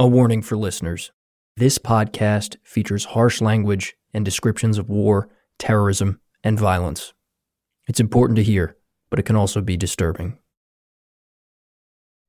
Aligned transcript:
A 0.00 0.06
warning 0.06 0.42
for 0.42 0.56
listeners 0.56 1.10
this 1.56 1.76
podcast 1.76 2.54
features 2.62 3.04
harsh 3.06 3.40
language 3.40 3.96
and 4.14 4.24
descriptions 4.24 4.78
of 4.78 4.88
war, 4.88 5.28
terrorism, 5.58 6.20
and 6.44 6.56
violence. 6.56 7.14
It's 7.88 7.98
important 7.98 8.36
to 8.36 8.44
hear, 8.44 8.76
but 9.10 9.18
it 9.18 9.24
can 9.24 9.34
also 9.34 9.60
be 9.60 9.76
disturbing. 9.76 10.38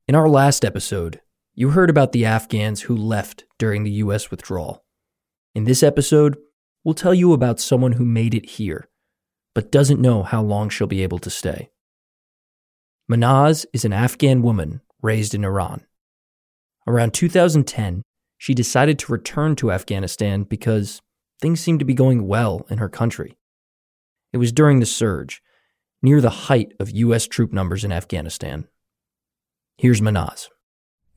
In 0.07 0.15
our 0.15 0.27
last 0.27 0.65
episode, 0.65 1.21
you 1.53 1.69
heard 1.69 1.91
about 1.91 2.11
the 2.11 2.25
Afghans 2.25 2.81
who 2.81 2.95
left 2.97 3.45
during 3.59 3.83
the 3.83 3.91
U.S. 3.91 4.31
withdrawal. 4.31 4.83
In 5.53 5.65
this 5.65 5.83
episode, 5.83 6.37
we'll 6.83 6.95
tell 6.95 7.13
you 7.13 7.33
about 7.33 7.59
someone 7.59 7.91
who 7.91 8.03
made 8.03 8.33
it 8.33 8.49
here, 8.49 8.89
but 9.53 9.71
doesn't 9.71 10.01
know 10.01 10.23
how 10.23 10.41
long 10.41 10.69
she'll 10.69 10.87
be 10.87 11.03
able 11.03 11.19
to 11.19 11.29
stay. 11.29 11.69
Mahnaz 13.07 13.67
is 13.73 13.85
an 13.85 13.93
Afghan 13.93 14.41
woman 14.41 14.81
raised 15.03 15.35
in 15.35 15.45
Iran. 15.45 15.85
Around 16.89 17.13
2010, 17.13 18.01
she 18.39 18.55
decided 18.55 18.97
to 18.97 19.11
return 19.11 19.55
to 19.57 19.71
Afghanistan 19.71 20.41
because 20.41 21.03
things 21.39 21.59
seemed 21.59 21.77
to 21.77 21.85
be 21.85 21.93
going 21.93 22.25
well 22.25 22.65
in 22.67 22.79
her 22.79 22.89
country. 22.89 23.37
It 24.33 24.37
was 24.37 24.51
during 24.51 24.79
the 24.79 24.87
surge, 24.87 25.43
near 26.01 26.19
the 26.19 26.47
height 26.49 26.73
of 26.79 26.89
U.S. 26.89 27.27
troop 27.27 27.53
numbers 27.53 27.83
in 27.83 27.91
Afghanistan. 27.91 28.67
Here's 29.77 30.01
Mahnaz. 30.01 30.47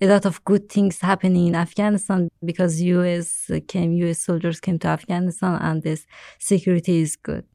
A 0.03 0.09
lot 0.09 0.27
of 0.27 0.45
good 0.45 0.69
things 0.69 1.01
happening 1.01 1.47
in 1.47 1.55
Afghanistan 1.55 2.29
because 2.45 2.83
U.S. 2.83 3.51
came, 3.67 3.95
U.S. 3.95 4.19
soldiers 4.19 4.61
came 4.61 4.79
to 4.81 4.89
Afghanistan, 4.89 5.59
and 5.59 5.83
this 5.83 6.05
security 6.39 7.01
is 7.01 7.17
good. 7.17 7.47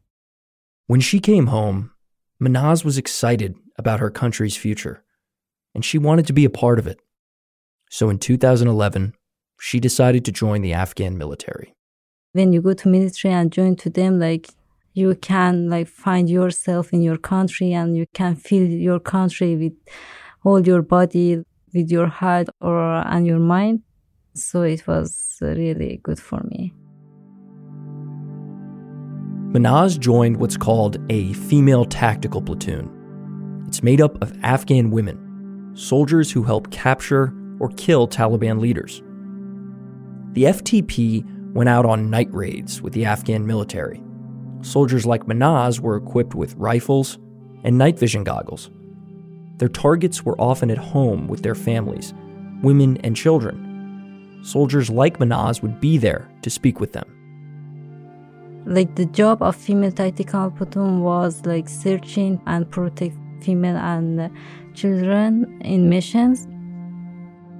When 0.88 1.02
she 1.02 1.20
came 1.20 1.47
home, 1.47 1.91
Mahnaz 2.41 2.84
was 2.84 2.97
excited 2.97 3.53
about 3.77 3.99
her 3.99 4.09
country's 4.09 4.58
future, 4.58 5.03
and 5.75 5.86
she 5.86 5.99
wanted 5.99 6.25
to 6.25 6.34
be 6.34 6.45
a 6.45 6.49
part 6.49 6.80
of 6.80 6.88
it. 6.88 6.99
So 7.89 8.09
in 8.09 8.19
2011, 8.19 9.13
she 9.59 9.79
decided 9.79 10.25
to 10.25 10.31
join 10.31 10.61
the 10.61 10.73
Afghan 10.73 11.17
military. 11.17 11.73
When 12.33 12.53
you 12.53 12.61
go 12.61 12.73
to 12.73 12.88
military 12.88 13.33
and 13.33 13.52
join 13.52 13.75
to 13.77 13.89
them, 13.89 14.19
like 14.19 14.49
you 14.94 15.16
can 15.16 15.69
like 15.69 15.88
find 15.88 16.29
yourself 16.29 16.91
in 16.94 17.02
your 17.02 17.17
country 17.17 17.73
and 17.73 17.95
you 17.95 18.05
can 18.13 18.35
feel 18.35 18.67
your 18.67 18.99
country 18.99 19.55
with 19.55 19.73
all 20.44 20.59
your 20.66 20.81
body, 20.81 21.44
with 21.73 21.89
your 21.91 22.07
heart 22.07 22.49
or 22.61 22.79
and 23.07 23.25
your 23.25 23.39
mind. 23.39 23.81
So 24.33 24.61
it 24.61 24.85
was 24.88 25.38
really 25.41 25.99
good 26.03 26.19
for 26.19 26.41
me. 26.44 26.73
Mahnaz 29.53 29.97
joined 29.97 30.38
what's 30.38 30.57
called 30.57 30.97
a 31.09 31.33
female 31.33 31.85
tactical 31.85 32.41
platoon. 32.41 32.91
It's 33.67 33.81
made 33.81 34.01
up 34.01 34.22
of 34.22 34.38
Afghan 34.44 34.91
women, 34.91 35.72
soldiers 35.73 36.31
who 36.31 36.44
help 36.44 36.69
capture 36.69 37.33
or 37.59 37.69
kill 37.69 38.08
Taliban 38.08 38.59
leaders. 38.59 39.02
The 40.33 40.44
FTP 40.44 41.53
went 41.53 41.69
out 41.69 41.86
on 41.86 42.09
night 42.09 42.31
raids 42.31 42.81
with 42.81 42.94
the 42.94 43.05
Afghan 43.05 43.47
military. 43.47 44.03
Soldiers 44.61 45.05
like 45.05 45.25
Mahnaz 45.25 45.80
were 45.80 45.95
equipped 45.95 46.35
with 46.35 46.53
rifles 46.55 47.17
and 47.63 47.78
night 47.78 47.97
vision 47.97 48.23
goggles. 48.23 48.69
Their 49.58 49.69
targets 49.69 50.23
were 50.23 50.39
often 50.39 50.69
at 50.69 50.78
home 50.78 51.28
with 51.28 51.41
their 51.41 51.55
families, 51.55 52.13
women 52.61 52.97
and 52.97 53.16
children. 53.16 54.39
Soldiers 54.44 54.89
like 54.89 55.17
Mahnaz 55.17 55.61
would 55.61 55.80
be 55.80 55.97
there 55.97 56.30
to 56.44 56.50
speak 56.50 56.80
with 56.80 56.94
them. 56.94 57.13
Like 58.67 58.95
the 58.95 59.05
job 59.05 59.41
of 59.41 59.55
female 59.55 59.91
tactical 59.91 60.52
platoon 60.52 61.02
was 61.02 61.45
like 61.45 61.67
searching 61.69 62.39
and 62.45 62.69
protect 62.69 63.16
female 63.41 63.78
and 63.78 64.19
uh, 64.19 64.30
children 64.73 65.59
in 65.61 65.89
missions 65.89 66.47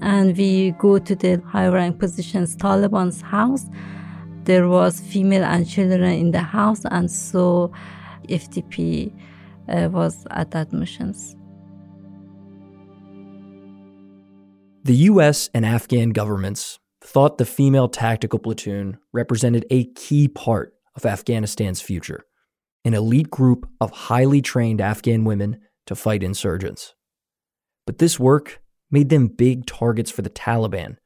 and 0.02 0.38
we 0.38 0.72
go 0.72 1.00
to 1.00 1.16
the 1.16 1.42
high 1.48 1.68
rank 1.68 2.00
positions 2.00 2.56
taliban's 2.56 3.22
house. 3.22 3.66
There 4.44 4.68
was 4.68 5.00
female 5.00 5.44
and 5.44 5.68
children 5.68 6.04
in 6.04 6.32
the 6.32 6.42
house 6.42 6.84
and 6.92 7.10
so 7.12 7.72
ftp 8.28 9.12
uh, 9.68 9.90
was 9.90 10.26
at 10.32 10.52
that 10.52 10.72
missions. 10.72 11.36
The 14.84 14.96
us 14.96 15.50
and 15.54 15.66
afghan 15.66 16.12
governments 16.12 16.80
thought 17.02 17.38
the 17.38 17.46
female 17.46 17.90
tactical 17.90 18.40
platoon 18.40 18.98
represented 19.14 19.66
a 19.70 19.86
key 19.94 20.28
part 20.28 20.74
of 20.96 21.06
afghanistan's 21.06 21.82
future 21.82 22.26
an 22.86 22.94
elite 22.94 23.30
group 23.30 23.68
of 23.82 23.92
highly 23.92 24.42
trained 24.42 24.80
afghan 24.80 25.26
women 25.26 25.60
to 25.88 25.96
fight 25.96 26.24
insurgents. 26.24 26.94
But 27.86 27.98
this 27.98 28.20
work 28.20 28.62
made 28.90 29.10
them 29.10 29.28
big 29.28 29.66
targets 29.66 30.12
for 30.12 30.22
the 30.22 30.30
Taliban, 30.30 30.98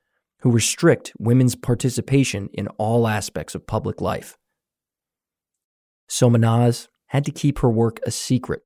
who 0.42 0.52
restrict 0.52 1.14
women's 1.20 1.56
participation 1.56 2.50
in 2.54 2.68
all 2.78 3.08
aspects 3.08 3.56
of 3.56 3.68
public 3.68 4.02
life. 4.02 4.38
So 6.08 6.30
Mahnaz 6.30 6.88
had 7.08 7.26
to 7.26 7.32
keep 7.32 7.60
her 7.60 7.70
work 7.70 8.00
a 8.06 8.12
secret. 8.12 8.62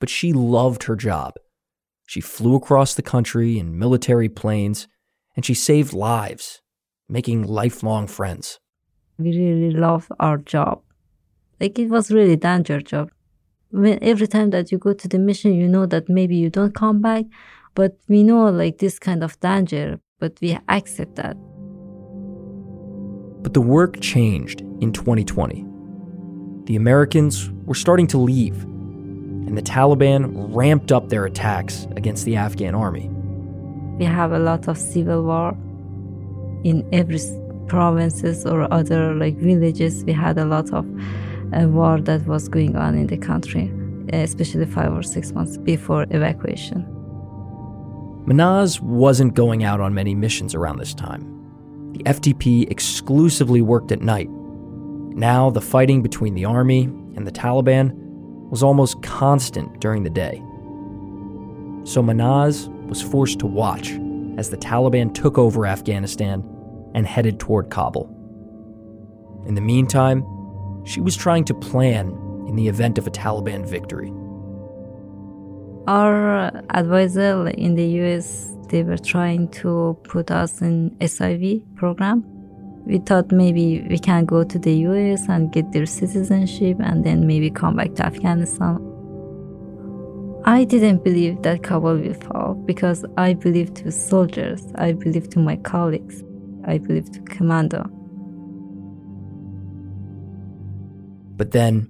But 0.00 0.10
she 0.10 0.32
loved 0.32 0.84
her 0.84 0.96
job. 0.96 1.34
She 2.06 2.20
flew 2.20 2.54
across 2.54 2.94
the 2.94 3.02
country 3.02 3.58
in 3.58 3.78
military 3.78 4.28
planes, 4.28 4.86
and 5.34 5.44
she 5.44 5.54
saved 5.54 5.92
lives, 5.92 6.60
making 7.08 7.42
lifelong 7.42 8.06
friends. 8.06 8.60
We 9.18 9.36
really 9.36 9.72
loved 9.72 10.10
our 10.20 10.38
job. 10.38 10.82
Like 11.60 11.78
it 11.78 11.88
was 11.88 12.10
really 12.10 12.36
danger 12.36 12.80
job. 12.80 13.10
When 13.70 13.98
every 14.02 14.26
time 14.26 14.50
that 14.50 14.70
you 14.70 14.78
go 14.78 14.92
to 14.92 15.08
the 15.08 15.18
mission, 15.18 15.54
you 15.54 15.66
know 15.68 15.86
that 15.86 16.08
maybe 16.08 16.36
you 16.36 16.50
don't 16.50 16.74
come 16.74 17.00
back, 17.00 17.24
but 17.76 17.98
we 18.08 18.24
know 18.24 18.48
like 18.48 18.78
this 18.78 18.98
kind 18.98 19.22
of 19.22 19.38
danger, 19.38 20.00
but 20.18 20.32
we 20.40 20.58
accept 20.68 21.14
that. 21.16 21.36
But 23.42 23.52
the 23.54 23.60
work 23.60 24.00
changed 24.00 24.62
in 24.80 24.92
2020. 24.92 25.64
The 26.64 26.74
Americans 26.74 27.50
were 27.66 27.74
starting 27.74 28.08
to 28.08 28.18
leave, 28.18 28.64
and 28.64 29.56
the 29.56 29.62
Taliban 29.62 30.48
ramped 30.52 30.90
up 30.90 31.10
their 31.10 31.26
attacks 31.26 31.86
against 31.94 32.24
the 32.24 32.34
Afghan 32.34 32.74
army. 32.74 33.08
We 33.98 34.06
have 34.06 34.32
a 34.32 34.38
lot 34.38 34.66
of 34.68 34.78
civil 34.78 35.22
war 35.22 35.50
in 36.64 36.88
every 36.92 37.20
provinces 37.68 38.46
or 38.46 38.72
other 38.72 39.14
like 39.14 39.36
villages. 39.36 40.02
We 40.04 40.12
had 40.12 40.38
a 40.38 40.46
lot 40.46 40.72
of 40.72 40.86
uh, 41.52 41.68
war 41.68 42.00
that 42.00 42.26
was 42.26 42.48
going 42.48 42.74
on 42.74 42.96
in 42.96 43.06
the 43.06 43.18
country, 43.18 43.70
especially 44.12 44.66
five 44.66 44.92
or 44.92 45.02
six 45.02 45.32
months 45.32 45.58
before 45.58 46.06
evacuation. 46.10 46.95
Mahnaz 48.26 48.80
wasn't 48.80 49.34
going 49.34 49.62
out 49.62 49.80
on 49.80 49.94
many 49.94 50.14
missions 50.14 50.54
around 50.54 50.78
this 50.78 50.94
time. 50.94 51.22
The 51.92 52.02
FTP 52.04 52.68
exclusively 52.70 53.62
worked 53.62 53.92
at 53.92 54.02
night. 54.02 54.28
Now, 54.30 55.48
the 55.50 55.60
fighting 55.60 56.02
between 56.02 56.34
the 56.34 56.44
army 56.44 56.84
and 57.14 57.24
the 57.24 57.32
Taliban 57.32 57.92
was 58.50 58.64
almost 58.64 59.00
constant 59.02 59.80
during 59.80 60.02
the 60.02 60.10
day. 60.10 60.42
So 61.84 62.02
Mahnaz 62.02 62.68
was 62.88 63.00
forced 63.00 63.38
to 63.38 63.46
watch 63.46 63.92
as 64.36 64.50
the 64.50 64.56
Taliban 64.56 65.14
took 65.14 65.38
over 65.38 65.64
Afghanistan 65.64 66.44
and 66.94 67.06
headed 67.06 67.38
toward 67.38 67.70
Kabul. 67.70 68.12
In 69.46 69.54
the 69.54 69.60
meantime, 69.60 70.24
she 70.84 71.00
was 71.00 71.16
trying 71.16 71.44
to 71.44 71.54
plan 71.54 72.08
in 72.48 72.56
the 72.56 72.66
event 72.66 72.98
of 72.98 73.06
a 73.06 73.10
Taliban 73.10 73.64
victory. 73.68 74.12
Our 75.86 76.50
advisor 76.70 77.46
in 77.50 77.76
the 77.76 77.86
US, 78.02 78.52
they 78.70 78.82
were 78.82 78.98
trying 78.98 79.46
to 79.62 79.96
put 80.02 80.32
us 80.32 80.60
in 80.60 80.90
SIV 80.98 81.62
program. 81.76 82.24
We 82.84 82.98
thought 82.98 83.30
maybe 83.30 83.86
we 83.88 84.00
can 84.00 84.24
go 84.24 84.42
to 84.42 84.58
the 84.58 84.74
US 84.88 85.28
and 85.28 85.52
get 85.52 85.70
their 85.70 85.86
citizenship 85.86 86.78
and 86.80 87.04
then 87.04 87.28
maybe 87.28 87.50
come 87.50 87.76
back 87.76 87.94
to 87.94 88.06
Afghanistan. 88.06 88.82
I 90.44 90.64
didn't 90.64 91.04
believe 91.04 91.42
that 91.42 91.62
Kabul 91.62 91.98
will 91.98 92.14
fall 92.14 92.54
because 92.54 93.04
I 93.16 93.34
believe 93.34 93.72
to 93.74 93.92
soldiers, 93.92 94.64
I 94.74 94.90
believe 94.92 95.30
to 95.30 95.38
my 95.38 95.54
colleagues, 95.54 96.24
I 96.64 96.78
believe 96.78 97.12
to 97.12 97.20
commando. 97.20 97.88
But 101.36 101.52
then 101.52 101.88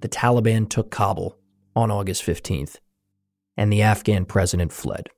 the 0.00 0.08
Taliban 0.08 0.68
took 0.68 0.90
Kabul 0.90 1.38
on 1.76 1.92
August 1.92 2.24
15th 2.24 2.78
and 3.58 3.72
the 3.72 3.82
Afghan 3.82 4.24
president 4.24 4.72
fled. 4.72 5.10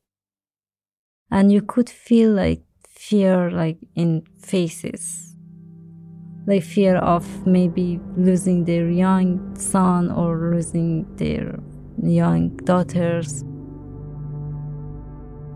And 1.30 1.52
you 1.52 1.60
could 1.60 1.90
feel 1.90 2.32
like 2.32 2.62
fear 2.88 3.50
like 3.50 3.78
in 3.94 4.22
faces. 4.38 5.36
Like 6.46 6.64
fear 6.64 6.96
of 6.96 7.46
maybe 7.46 8.00
losing 8.16 8.64
their 8.64 8.88
young 8.88 9.54
son 9.56 10.10
or 10.10 10.52
losing 10.54 11.06
their 11.16 11.60
young 12.02 12.56
daughters. 12.64 13.44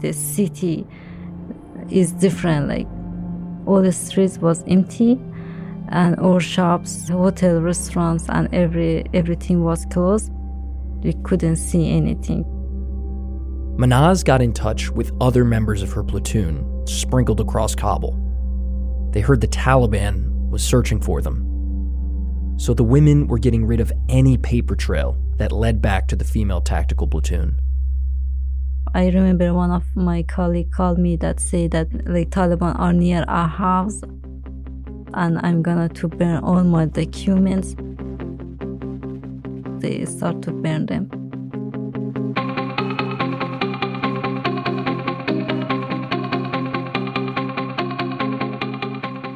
The 0.00 0.12
city 0.12 0.86
is 1.90 2.12
different, 2.12 2.68
like 2.68 2.86
all 3.66 3.80
the 3.80 3.92
streets 3.92 4.36
was 4.38 4.62
empty 4.68 5.18
and 5.88 6.20
all 6.20 6.38
shops, 6.38 7.08
hotel, 7.08 7.62
restaurants 7.62 8.28
and 8.28 8.54
every 8.54 9.06
everything 9.14 9.64
was 9.64 9.86
closed. 9.86 10.30
We 11.02 11.14
couldn't 11.24 11.56
see 11.56 11.90
anything. 11.90 12.53
Mahnaz 13.76 14.24
got 14.24 14.40
in 14.40 14.52
touch 14.52 14.88
with 14.90 15.10
other 15.20 15.44
members 15.44 15.82
of 15.82 15.92
her 15.92 16.04
platoon 16.04 16.86
sprinkled 16.86 17.40
across 17.40 17.74
Kabul. 17.74 18.16
They 19.10 19.20
heard 19.20 19.40
the 19.40 19.48
Taliban 19.48 20.48
was 20.48 20.62
searching 20.62 21.00
for 21.00 21.20
them. 21.20 22.54
So 22.56 22.72
the 22.72 22.84
women 22.84 23.26
were 23.26 23.38
getting 23.38 23.66
rid 23.66 23.80
of 23.80 23.92
any 24.08 24.38
paper 24.38 24.76
trail 24.76 25.18
that 25.38 25.50
led 25.50 25.82
back 25.82 26.06
to 26.08 26.16
the 26.16 26.24
female 26.24 26.60
tactical 26.60 27.08
platoon. 27.08 27.60
I 28.94 29.08
remember 29.08 29.52
one 29.52 29.72
of 29.72 29.84
my 29.96 30.22
colleague 30.22 30.70
called 30.70 30.98
me 30.98 31.16
that 31.16 31.40
say 31.40 31.66
that 31.66 31.88
like 32.06 32.30
Taliban 32.30 32.78
are 32.78 32.92
near 32.92 33.24
our 33.26 33.48
house 33.48 34.02
and 35.14 35.40
I'm 35.42 35.62
gonna 35.62 35.88
to 35.88 36.06
burn 36.06 36.44
all 36.44 36.62
my 36.62 36.84
documents. 36.84 37.74
They 39.80 40.04
start 40.04 40.42
to 40.42 40.52
burn 40.52 40.86
them. 40.86 41.23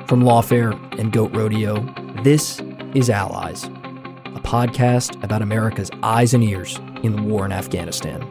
From 0.09 0.23
Lawfare 0.23 0.73
and 0.99 1.13
Goat 1.13 1.37
Rodeo, 1.37 1.87
this 2.23 2.63
is 2.95 3.11
Allies, 3.11 3.65
a 3.65 4.41
podcast 4.41 5.23
about 5.23 5.43
America's 5.43 5.91
eyes 6.03 6.33
and 6.33 6.43
ears 6.43 6.81
in 7.03 7.15
the 7.15 7.21
war 7.21 7.45
in 7.45 7.53
Afghanistan. 7.53 8.23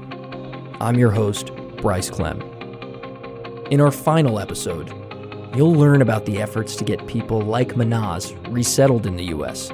I'm 0.82 0.98
your 0.98 1.12
host, 1.12 1.52
Bryce 1.80 2.10
Klehm. 2.10 2.42
In 3.70 3.80
our 3.80 3.92
final 3.92 4.40
episode, 4.40 4.92
you'll 5.56 5.76
learn 5.76 6.02
about 6.02 6.26
the 6.26 6.42
efforts 6.42 6.76
to 6.78 6.84
get 6.84 7.06
people 7.06 7.42
like 7.42 7.76
Mahnaz 7.76 8.36
resettled 8.52 9.06
in 9.06 9.16
the 9.16 9.26
U.S. 9.26 9.70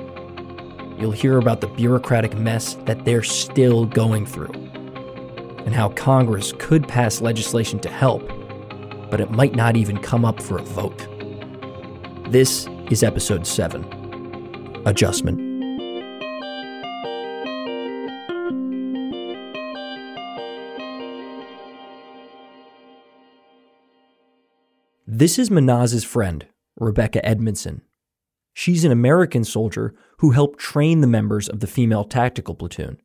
You'll 1.00 1.12
hear 1.12 1.38
about 1.38 1.62
the 1.62 1.68
bureaucratic 1.68 2.38
mess 2.38 2.74
that 2.84 3.06
they're 3.06 3.24
still 3.24 3.86
going 3.86 4.26
through, 4.26 4.52
and 5.66 5.74
how 5.74 5.88
Congress 5.88 6.52
could 6.60 6.86
pass 6.86 7.22
legislation 7.22 7.80
to 7.80 7.90
help, 7.90 8.28
but 9.10 9.22
it 9.22 9.32
might 9.32 9.56
not 9.56 9.78
even 9.78 9.98
come 10.00 10.26
up 10.26 10.42
for 10.42 10.58
a 10.58 10.64
vote. 10.64 11.08
This 12.30 12.68
is 12.90 13.04
episode 13.04 13.46
7 13.46 13.84
Adjustment. 14.86 15.38
This 25.06 25.38
is 25.38 25.50
Mahnaz's 25.50 26.04
friend, 26.04 26.48
Rebekah 26.80 27.24
Edmondson. 27.26 27.82
She's 28.54 28.86
an 28.86 28.92
American 28.92 29.44
soldier 29.44 29.94
who 30.20 30.32
helped 30.32 30.60
train 30.60 31.02
the 31.02 31.08
members 31.08 31.50
of 31.50 31.60
the 31.60 31.68
female 31.68 32.06
tactical 32.06 32.56
platoon, 32.56 32.98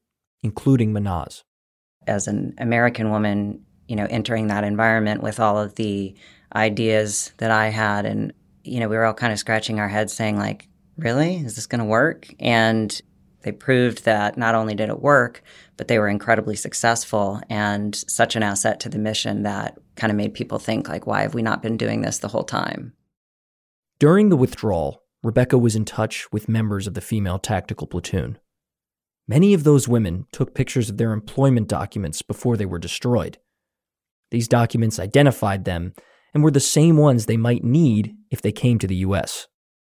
including 0.43 0.93
Mahnaz. 0.93 1.43
As 2.07 2.29
an 2.29 2.55
American 2.59 3.11
woman, 3.11 3.65
you 3.89 3.97
know, 3.97 4.07
entering 4.09 4.47
that 4.47 4.65
environment 4.65 5.23
with 5.23 5.41
all 5.41 5.59
of 5.59 5.75
the 5.75 6.15
ideas 6.55 7.33
that 7.39 7.51
I 7.51 7.69
had 7.69 8.07
and 8.07 8.33
you 8.69 8.81
know, 8.81 8.89
we 8.89 8.97
were 8.97 9.05
all 9.05 9.15
kind 9.15 9.33
of 9.33 9.39
scratching 9.39 9.81
our 9.81 9.89
heads 9.89 10.13
saying, 10.13 10.39
like, 10.39 10.69
really? 10.97 11.37
Is 11.37 11.55
this 11.57 11.67
going 11.67 11.81
to 11.81 11.85
work? 11.85 12.29
And 12.39 13.01
they 13.43 13.53
proved 13.53 14.05
that 14.05 14.37
not 14.37 14.55
only 14.55 14.75
did 14.75 14.89
it 14.89 15.01
work, 15.01 15.43
but 15.77 15.89
they 15.89 15.99
were 15.99 16.09
incredibly 16.09 16.57
successful 16.57 17.41
and 17.49 17.95
such 17.95 18.37
an 18.37 18.43
asset 18.43 18.81
to 18.81 18.89
the 18.89 18.99
mission 18.99 19.45
that 19.45 19.79
kind 19.97 20.11
of 20.11 20.17
made 20.17 20.35
people 20.35 20.59
think, 20.59 20.89
like, 20.89 21.07
why 21.07 21.23
have 21.23 21.35
we 21.35 21.43
not 21.43 21.63
been 21.63 21.77
doing 21.77 22.01
this 22.01 22.19
the 22.19 22.29
whole 22.29 22.45
time? 22.45 22.93
During 23.99 24.29
the 24.29 24.37
withdrawal, 24.37 25.03
Rebekah 25.23 25.59
was 25.59 25.75
in 25.75 25.85
touch 25.85 26.31
with 26.33 26.49
members 26.49 26.87
of 26.87 26.95
the 26.95 27.01
female 27.01 27.39
tactical 27.39 27.87
platoon. 27.87 28.39
Many 29.27 29.55
of 29.55 29.65
those 29.65 29.89
women 29.89 30.27
took 30.33 30.55
pictures 30.55 30.89
of 30.89 30.97
their 30.97 31.13
employment 31.13 31.69
documents 31.69 32.23
before 32.23 32.57
they 32.57 32.67
were 32.67 32.79
destroyed. 32.79 33.39
These 34.31 34.49
documents 34.49 34.99
identified 34.99 35.65
them 35.65 35.95
and 36.35 36.43
were 36.43 36.51
the 36.51 36.61
same 36.61 36.97
ones 36.97 37.27
they 37.27 37.37
might 37.37 37.65
need 37.65 38.15
if 38.31 38.43
they 38.43 38.53
came 38.53 38.79
to 38.79 38.87
the 38.87 38.97
US. 38.97 39.47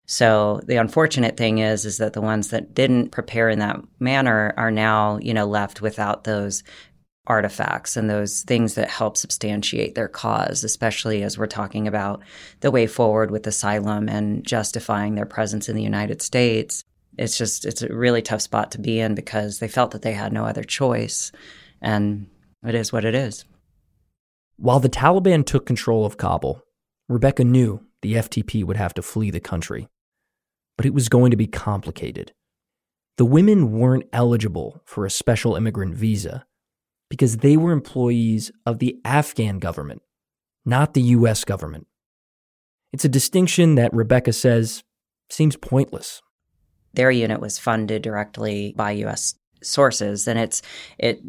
So 0.06 0.60
the 0.66 0.76
unfortunate 0.76 1.36
thing 1.36 1.58
is 1.58 1.84
is 1.84 1.98
that 1.98 2.14
the 2.14 2.20
ones 2.20 2.50
that 2.50 2.74
didn't 2.74 3.10
prepare 3.10 3.48
in 3.48 3.60
that 3.60 3.80
manner 4.00 4.52
are 4.56 4.70
now, 4.70 5.18
you 5.22 5.32
know, 5.32 5.46
left 5.46 5.80
without 5.80 6.24
those 6.24 6.64
artifacts 7.26 7.96
and 7.96 8.10
those 8.10 8.42
things 8.42 8.74
that 8.74 8.90
help 8.90 9.16
substantiate 9.16 9.94
their 9.94 10.08
cause, 10.08 10.64
especially 10.64 11.22
as 11.22 11.38
we're 11.38 11.46
talking 11.46 11.86
about 11.86 12.22
the 12.58 12.72
way 12.72 12.88
forward 12.88 13.30
with 13.30 13.46
asylum 13.46 14.08
and 14.08 14.44
justifying 14.44 15.14
their 15.14 15.26
presence 15.26 15.68
in 15.68 15.76
the 15.76 15.82
United 15.82 16.22
States. 16.22 16.82
It's 17.16 17.38
just 17.38 17.64
it's 17.64 17.82
a 17.82 17.94
really 17.94 18.20
tough 18.20 18.40
spot 18.40 18.72
to 18.72 18.80
be 18.80 18.98
in 18.98 19.14
because 19.14 19.60
they 19.60 19.68
felt 19.68 19.92
that 19.92 20.02
they 20.02 20.12
had 20.12 20.32
no 20.32 20.44
other 20.44 20.64
choice 20.64 21.30
and 21.80 22.26
it 22.64 22.74
is 22.74 22.92
what 22.92 23.04
it 23.04 23.14
is. 23.14 23.44
While 24.60 24.78
the 24.78 24.90
Taliban 24.90 25.46
took 25.46 25.64
control 25.64 26.04
of 26.04 26.18
Kabul, 26.18 26.62
Rebekah 27.08 27.44
knew 27.44 27.80
the 28.02 28.12
FTP 28.12 28.62
would 28.62 28.76
have 28.76 28.92
to 28.92 29.00
flee 29.00 29.30
the 29.30 29.40
country. 29.40 29.88
But 30.76 30.84
it 30.84 30.92
was 30.92 31.08
going 31.08 31.30
to 31.30 31.36
be 31.38 31.46
complicated. 31.46 32.34
The 33.16 33.24
women 33.24 33.72
weren't 33.72 34.10
eligible 34.12 34.82
for 34.84 35.06
a 35.06 35.10
special 35.10 35.56
immigrant 35.56 35.94
visa 35.94 36.44
because 37.08 37.38
they 37.38 37.56
were 37.56 37.72
employees 37.72 38.52
of 38.66 38.80
the 38.80 38.98
Afghan 39.02 39.60
government, 39.60 40.02
not 40.66 40.92
the 40.92 41.02
US 41.16 41.42
government. 41.46 41.86
It's 42.92 43.06
a 43.06 43.08
distinction 43.08 43.76
that 43.76 43.94
Rebekah 43.94 44.34
says 44.34 44.84
seems 45.30 45.56
pointless. 45.56 46.20
Their 46.92 47.10
unit 47.10 47.40
was 47.40 47.58
funded 47.58 48.02
directly 48.02 48.74
by 48.76 48.90
US 48.90 49.36
sources 49.62 50.26
and 50.26 50.38
it's 50.38 50.62
it 50.98 51.20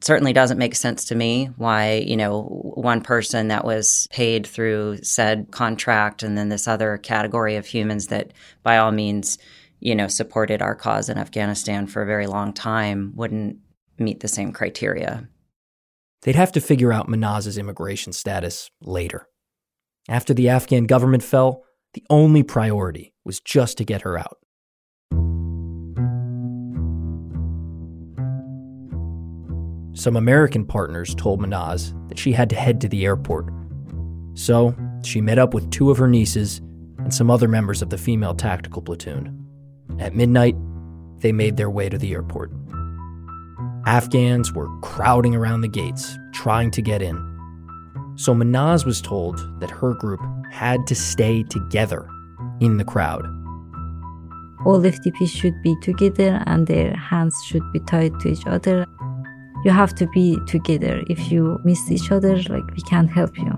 certainly 0.00 0.32
doesn't 0.32 0.58
make 0.58 0.74
sense 0.74 1.04
to 1.04 1.14
me 1.14 1.46
why 1.56 1.94
you 1.94 2.16
know 2.16 2.42
one 2.42 3.00
person 3.00 3.48
that 3.48 3.64
was 3.64 4.08
paid 4.10 4.46
through 4.46 4.98
said 5.02 5.48
contract 5.50 6.22
and 6.22 6.36
then 6.36 6.48
this 6.48 6.68
other 6.68 6.98
category 6.98 7.56
of 7.56 7.66
humans 7.66 8.08
that 8.08 8.32
by 8.62 8.78
all 8.78 8.90
means 8.90 9.38
you 9.80 9.94
know 9.94 10.08
supported 10.08 10.62
our 10.62 10.74
cause 10.74 11.08
in 11.08 11.18
Afghanistan 11.18 11.86
for 11.86 12.02
a 12.02 12.06
very 12.06 12.26
long 12.26 12.52
time 12.52 13.12
wouldn't 13.14 13.58
meet 13.98 14.20
the 14.20 14.28
same 14.28 14.52
criteria. 14.52 15.28
They'd 16.22 16.36
have 16.36 16.52
to 16.52 16.60
figure 16.60 16.92
out 16.92 17.08
Mahnaz's 17.08 17.58
immigration 17.58 18.12
status 18.12 18.70
later. 18.80 19.28
After 20.08 20.34
the 20.34 20.48
Afghan 20.48 20.86
government 20.86 21.22
fell 21.22 21.64
the 21.94 22.04
only 22.10 22.42
priority 22.42 23.14
was 23.24 23.40
just 23.40 23.78
to 23.78 23.84
get 23.84 24.02
her 24.02 24.18
out 24.18 24.37
Some 29.98 30.14
American 30.14 30.64
partners 30.64 31.12
told 31.16 31.40
Mahnaz 31.40 31.92
that 32.08 32.20
she 32.20 32.30
had 32.30 32.48
to 32.50 32.56
head 32.56 32.80
to 32.82 32.88
the 32.88 33.04
airport. 33.04 33.46
So, 34.34 34.72
she 35.02 35.20
met 35.20 35.40
up 35.40 35.54
with 35.54 35.68
two 35.72 35.90
of 35.90 35.98
her 35.98 36.06
nieces 36.06 36.58
and 36.98 37.12
some 37.12 37.32
other 37.32 37.48
members 37.48 37.82
of 37.82 37.90
the 37.90 37.98
female 37.98 38.32
tactical 38.32 38.80
platoon. 38.80 39.44
At 39.98 40.14
midnight, 40.14 40.54
they 41.18 41.32
made 41.32 41.56
their 41.56 41.68
way 41.68 41.88
to 41.88 41.98
the 41.98 42.12
airport. 42.12 42.52
Afghans 43.86 44.52
were 44.52 44.68
crowding 44.82 45.34
around 45.34 45.62
the 45.62 45.68
gates, 45.68 46.16
trying 46.32 46.70
to 46.70 46.80
get 46.80 47.02
in. 47.02 47.16
So 48.14 48.32
Mahnaz 48.32 48.86
was 48.86 49.02
told 49.02 49.40
that 49.58 49.70
her 49.70 49.94
group 49.94 50.20
had 50.52 50.86
to 50.86 50.94
stay 50.94 51.42
together 51.42 52.08
in 52.60 52.76
the 52.76 52.84
crowd. 52.84 53.26
All 54.64 54.78
FTPs 54.78 55.30
should 55.30 55.60
be 55.60 55.74
together 55.82 56.40
and 56.46 56.68
their 56.68 56.94
hands 56.94 57.34
should 57.48 57.64
be 57.72 57.80
tied 57.80 58.12
to 58.20 58.28
each 58.28 58.46
other 58.46 58.86
you 59.64 59.70
have 59.70 59.94
to 59.96 60.06
be 60.08 60.38
together. 60.46 61.02
If 61.08 61.30
you 61.30 61.60
miss 61.64 61.90
each 61.90 62.10
other, 62.10 62.36
like 62.44 62.66
we 62.76 62.82
can't 62.82 63.10
help 63.10 63.36
you. 63.36 63.52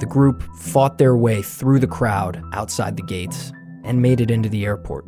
The 0.00 0.06
group 0.06 0.42
fought 0.56 0.98
their 0.98 1.16
way 1.16 1.42
through 1.42 1.80
the 1.80 1.86
crowd 1.86 2.42
outside 2.52 2.96
the 2.96 3.02
gates 3.02 3.52
and 3.84 4.02
made 4.02 4.20
it 4.20 4.30
into 4.30 4.48
the 4.48 4.66
airport. 4.66 5.06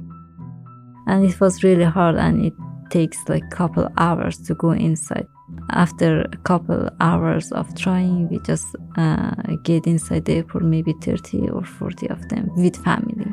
And 1.07 1.25
it 1.25 1.41
was 1.41 1.63
really 1.63 1.85
hard 1.85 2.17
and 2.17 2.45
it 2.47 2.55
takes 2.91 3.19
like 3.29 3.45
a 3.45 3.57
couple 3.57 3.89
hours 3.99 4.39
to 4.39 4.55
go 4.55 4.71
inside. 4.71 5.27
After 5.71 6.23
a 6.23 6.37
couple 6.39 6.89
hours 7.01 7.53
of 7.53 7.75
trying, 7.75 8.29
we 8.29 8.39
just 8.41 8.65
uh, 8.97 9.35
get 9.63 9.87
inside 9.87 10.25
the 10.27 10.35
airport, 10.37 10.65
maybe 10.65 10.95
30 11.03 11.49
or 11.51 11.65
40 11.65 12.09
of 12.09 12.29
them 12.29 12.51
with 12.55 12.77
family. 12.83 13.33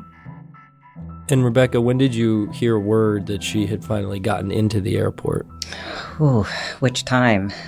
And 1.28 1.44
Rebekah, 1.44 1.82
when 1.82 1.98
did 1.98 2.14
you 2.14 2.52
hear 2.52 2.78
word 2.78 3.26
that 3.28 3.42
she 3.42 3.66
had 3.66 3.84
finally 3.84 4.20
gotten 4.20 4.52
into 4.52 4.80
the 4.80 4.96
airport? 4.98 5.48
Ooh, 6.22 6.46
which 6.80 7.06
time? 7.06 7.52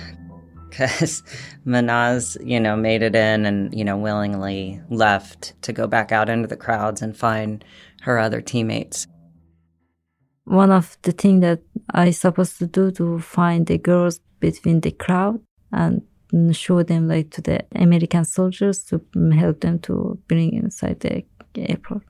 Because 0.68 1.24
Mahnaz, 1.66 2.36
you 2.46 2.60
know, 2.60 2.76
made 2.76 3.02
it 3.02 3.16
in 3.16 3.46
and, 3.46 3.74
you 3.74 3.84
know, 3.84 3.96
willingly 3.96 4.80
left 4.90 5.60
to 5.62 5.72
go 5.72 5.88
back 5.88 6.12
out 6.12 6.28
into 6.28 6.46
the 6.46 6.56
crowds 6.56 7.02
and 7.02 7.16
find 7.16 7.64
her 8.02 8.16
other 8.16 8.40
teammates. 8.40 9.08
One 10.44 10.70
of 10.70 10.96
the 11.02 11.10
things 11.10 11.40
that 11.40 11.62
I 11.90 12.12
supposed 12.12 12.58
to 12.58 12.68
do 12.68 12.92
to 12.92 13.18
find 13.18 13.66
the 13.66 13.78
girls 13.78 14.20
between 14.38 14.80
the 14.82 14.92
crowd 14.92 15.40
and 15.72 16.02
show 16.52 16.84
them 16.84 17.08
like 17.08 17.30
to 17.30 17.42
the 17.42 17.64
American 17.74 18.24
soldiers 18.24 18.84
to 18.84 19.00
help 19.34 19.62
them 19.62 19.80
to 19.80 20.16
bring 20.28 20.52
inside 20.52 21.00
the 21.00 21.24
airport. 21.56 22.04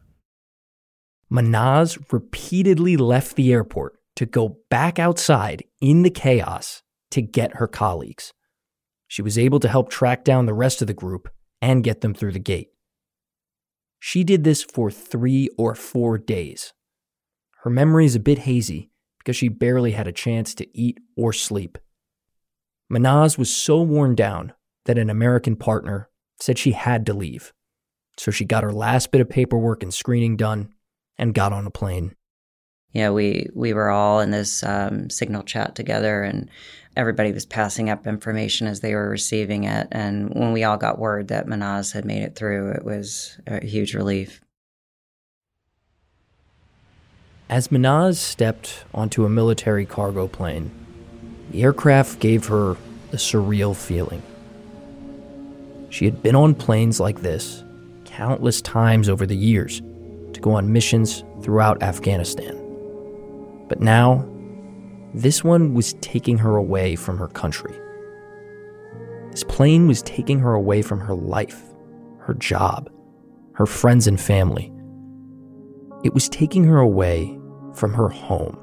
Mahnaz 1.30 1.99
repeatedly 2.11 2.97
left 2.97 3.37
the 3.37 3.52
airport 3.52 3.99
to 4.16 4.26
go 4.26 4.58
back 4.70 4.99
outside 4.99 5.62
in 5.80 6.02
the 6.02 6.11
chaos 6.11 6.82
to 7.11 7.23
get 7.23 7.56
her 7.56 7.68
colleagues. 7.68 8.32
She 9.06 9.23
was 9.23 9.38
able 9.38 9.61
to 9.61 9.68
help 9.68 9.90
track 9.90 10.25
down 10.25 10.47
the 10.47 10.54
rest 10.54 10.80
of 10.80 10.87
the 10.87 10.94
group 10.94 11.28
and 11.61 11.85
get 11.85 12.00
them 12.00 12.14
through 12.14 12.32
the 12.32 12.38
gate. 12.38 12.68
She 13.99 14.25
did 14.25 14.44
this 14.44 14.62
for 14.62 14.90
three 14.90 15.49
or 15.58 15.75
four 15.75 16.18
days. 16.18 16.73
Her 17.62 17.70
memory 17.70 18.06
is 18.06 18.14
a 18.14 18.20
bit 18.20 18.40
hazy 18.40 18.90
because 19.18 19.37
she 19.37 19.49
barely 19.49 19.92
had 19.92 20.06
a 20.06 20.12
chance 20.12 20.54
to 20.54 20.78
eat 20.78 20.99
or 21.16 21.32
sleep. 21.32 21.78
Mahnaz 22.90 23.37
was 23.37 23.54
so 23.54 23.82
worn 23.82 24.14
down 24.14 24.52
that 24.87 24.99
an 24.99 25.11
American 25.11 25.56
partner 25.56 26.08
said 26.40 26.58
she 26.58 26.73
had 26.73 27.04
to 27.06 27.12
leave. 27.12 27.52
So 28.16 28.30
she 28.30 28.44
got 28.44 28.64
her 28.64 28.73
last 28.73 29.11
bit 29.11 29.20
of 29.20 29.28
paperwork 29.28 29.82
and 29.82 29.92
screening 29.92 30.37
done 30.37 30.73
and 31.18 31.34
got 31.34 31.52
on 31.52 31.66
a 31.66 31.70
plane. 31.70 32.14
Yeah, 32.92 33.10
we 33.10 33.48
we 33.54 33.75
were 33.75 33.90
all 33.90 34.20
in 34.20 34.30
this 34.30 34.62
um, 34.62 35.10
signal 35.10 35.42
chat 35.42 35.75
together, 35.75 36.22
and 36.22 36.48
everybody 36.96 37.32
was 37.32 37.44
passing 37.44 37.90
up 37.90 38.06
information 38.06 38.66
as 38.66 38.80
they 38.80 38.94
were 38.94 39.08
receiving 39.08 39.64
it. 39.64 39.88
And 39.92 40.30
when 40.30 40.52
we 40.52 40.64
all 40.64 40.78
got 40.78 40.98
word 40.98 41.28
that 41.28 41.46
Mahnaz 41.46 41.92
had 41.92 42.04
made 42.04 42.22
it 42.22 42.34
through, 42.34 42.70
it 42.72 42.84
was 42.84 43.38
a 43.46 43.64
huge 43.64 43.94
relief. 43.94 44.40
As 47.50 47.68
Mahnaz 47.68 48.16
stepped 48.16 48.84
onto 48.92 49.25
a 49.25 49.28
military 49.28 49.87
cargo 49.87 50.26
plane, 50.28 50.70
the 51.50 51.62
aircraft 51.62 52.20
gave 52.20 52.46
her 52.46 52.72
a 53.12 53.16
surreal 53.16 53.75
feeling. 53.76 54.22
She 55.90 56.04
had 56.04 56.22
been 56.22 56.37
on 56.37 56.54
planes 56.54 57.00
like 57.00 57.22
this 57.22 57.64
countless 58.04 58.60
times 58.60 59.08
over 59.08 59.25
the 59.25 59.37
years 59.37 59.80
to 60.38 60.42
go 60.42 60.52
on 60.52 60.73
missions 60.73 61.25
throughout 61.42 61.83
Afghanistan. 61.83 62.54
But 63.68 63.80
now, 63.80 64.25
this 65.12 65.42
one 65.42 65.75
was 65.75 65.95
taking 65.95 66.38
her 66.38 66.57
away 66.57 66.95
from 66.95 67.18
her 67.18 67.28
country. 67.28 67.75
This 69.33 69.42
plane 69.45 69.88
was 69.88 70.00
taking 70.02 70.38
her 70.38 70.54
away 70.54 70.83
from 70.83 71.00
her 71.00 71.14
life, 71.14 71.61
her 72.21 72.35
job, 72.35 72.88
her 73.54 73.66
friends 73.66 74.07
and 74.07 74.21
family. 74.21 74.73
It 76.04 76.14
was 76.14 76.28
taking 76.28 76.62
her 76.64 76.78
away 76.78 77.37
from 77.75 77.92
her 77.95 78.09
home. 78.09 78.57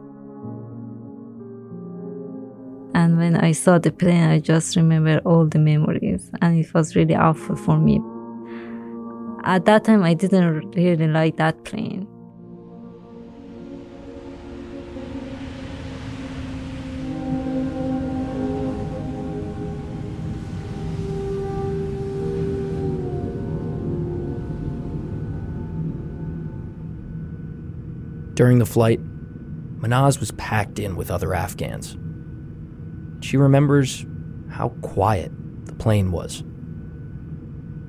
And 2.94 3.18
when 3.18 3.36
I 3.36 3.52
saw 3.52 3.78
the 3.78 3.92
plane, 3.92 4.24
I 4.24 4.40
just 4.40 4.78
remember 4.78 5.20
all 5.26 5.46
the 5.46 5.60
memories, 5.60 6.32
and 6.42 6.58
it 6.58 6.74
was 6.74 6.96
really 6.96 7.16
awful 7.16 7.58
for 7.58 7.78
me. 7.78 8.00
At 9.48 9.66
that 9.66 9.84
time, 9.84 10.04
I 10.04 10.16
didn't 10.16 10.72
really 10.72 11.08
like 11.08 11.38
that 11.38 11.64
plane. 11.66 12.08
During 28.34 28.58
the 28.58 28.66
flight, 28.66 29.00
Mahnaz 29.80 30.20
was 30.20 30.32
packed 30.32 30.80
in 30.80 30.96
with 30.96 31.12
other 31.12 31.36
Afghans. 31.36 31.96
She 33.24 33.38
remembers 33.38 34.08
how 34.50 34.70
quiet 34.82 35.32
the 35.66 35.76
plane 35.76 36.12
was, 36.12 36.44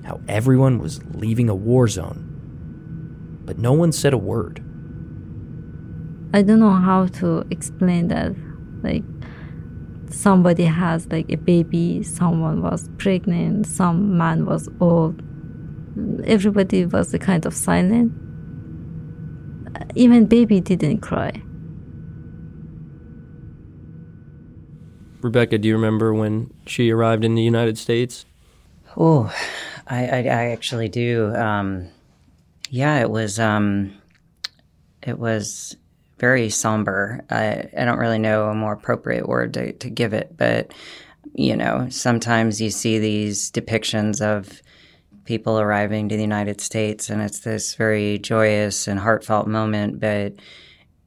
how 0.07 0.21
everyone 0.29 0.79
was 0.79 1.03
leaving 1.13 1.49
a 1.49 1.55
war 1.55 1.89
zone, 1.89 3.41
but 3.45 3.59
no 3.59 3.73
one 3.73 3.93
said 3.93 4.13
a 4.13 4.19
word. 4.19 4.61
I 6.33 6.43
don't 6.43 6.61
know 6.61 6.71
how 6.71 7.07
to 7.21 7.45
explain 7.51 8.09
that. 8.09 8.35
Like, 8.83 9.05
somebody 10.11 10.65
has 10.65 11.07
like 11.09 11.31
a 11.31 11.37
baby, 11.37 12.03
someone 12.03 12.63
was 12.63 12.89
pregnant, 12.99 13.67
some 13.67 14.17
man 14.17 14.47
was 14.47 14.69
old. 14.81 15.23
Everybody 16.25 16.87
was 16.87 17.13
a 17.15 17.19
kind 17.19 17.47
of 17.47 17.55
silent 17.55 18.13
even 19.95 20.27
baby 20.27 20.61
didn't 20.61 20.99
cry. 20.99 21.43
Rebekah, 25.23 25.59
do 25.59 25.69
you 25.69 25.75
remember 25.75 26.15
when 26.15 26.53
she 26.67 26.91
arrived 26.91 27.25
in 27.25 27.35
the 27.35 27.43
United 27.43 27.79
States? 27.79 28.27
Oh, 28.97 29.33
I, 29.87 30.07
I, 30.07 30.19
I, 30.19 30.45
actually 30.51 30.89
do. 30.89 31.35
Um, 31.35 31.89
yeah, 32.71 33.01
it 33.01 33.11
was 33.11 33.39
um, 33.39 33.97
it 35.03 35.19
was 35.19 35.77
very 36.19 36.51
somber. 36.51 37.25
I, 37.31 37.69
I 37.77 37.85
don't 37.85 37.99
really 37.99 38.19
know 38.19 38.49
a 38.49 38.55
more 38.55 38.73
appropriate 38.73 39.29
word 39.29 39.55
to, 39.55 39.73
to 39.73 39.91
give 39.91 40.13
it, 40.13 40.37
but 40.37 40.73
you 41.35 41.57
know, 41.57 41.89
sometimes 41.91 42.61
you 42.61 42.71
see 42.71 42.99
these 42.99 43.51
depictions 43.51 44.21
of 44.21 44.63
people 45.25 45.61
arriving 45.61 46.09
to 46.09 46.17
the 46.17 46.23
United 46.23 46.61
States, 46.61 47.11
and 47.11 47.21
it's 47.21 47.41
this 47.41 47.75
very 47.75 48.19
joyous 48.19 48.89
and 48.89 48.99
heartfelt 48.99 49.47
moment. 49.47 50.01
But 50.01 50.35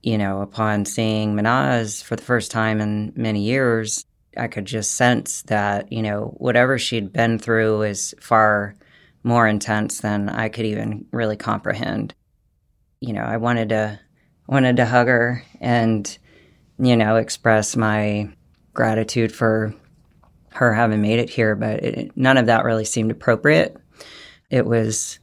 you 0.03 0.17
know, 0.17 0.41
upon 0.41 0.85
seeing 0.85 1.35
Mahnaz 1.35 2.03
for 2.03 2.15
the 2.15 2.23
first 2.23 2.51
time 2.51 2.79
in 2.79 3.11
many 3.15 3.41
years, 3.41 4.05
I 4.39 4.47
could 4.47 4.65
just 4.65 4.95
sense 4.95 5.43
that 5.43 5.91
you 5.91 6.01
know 6.01 6.33
whatever 6.37 6.77
she'd 6.77 7.13
been 7.13 7.39
through 7.39 7.83
is 7.83 8.15
far 8.19 8.75
more 9.23 9.47
intense 9.47 9.99
than 9.99 10.29
I 10.29 10.49
could 10.49 10.65
even 10.65 11.05
really 11.11 11.37
comprehend. 11.37 12.13
You 13.01 13.13
know, 13.13 13.23
I 13.23 13.37
wanted 13.37 13.69
to 13.69 13.99
wanted 14.47 14.77
to 14.77 14.85
hug 14.85 15.07
her 15.07 15.43
and 15.61 16.17
you 16.79 16.95
know 16.95 17.17
express 17.17 17.75
my 17.75 18.29
gratitude 18.73 19.33
for 19.33 19.73
her 20.53 20.73
having 20.73 21.01
made 21.01 21.19
it 21.19 21.29
here, 21.29 21.55
but 21.55 21.83
it, 21.83 22.17
none 22.17 22.37
of 22.37 22.47
that 22.47 22.65
really 22.65 22.85
seemed 22.85 23.11
appropriate. 23.11 23.77
It 24.49 24.65
was, 24.65 25.19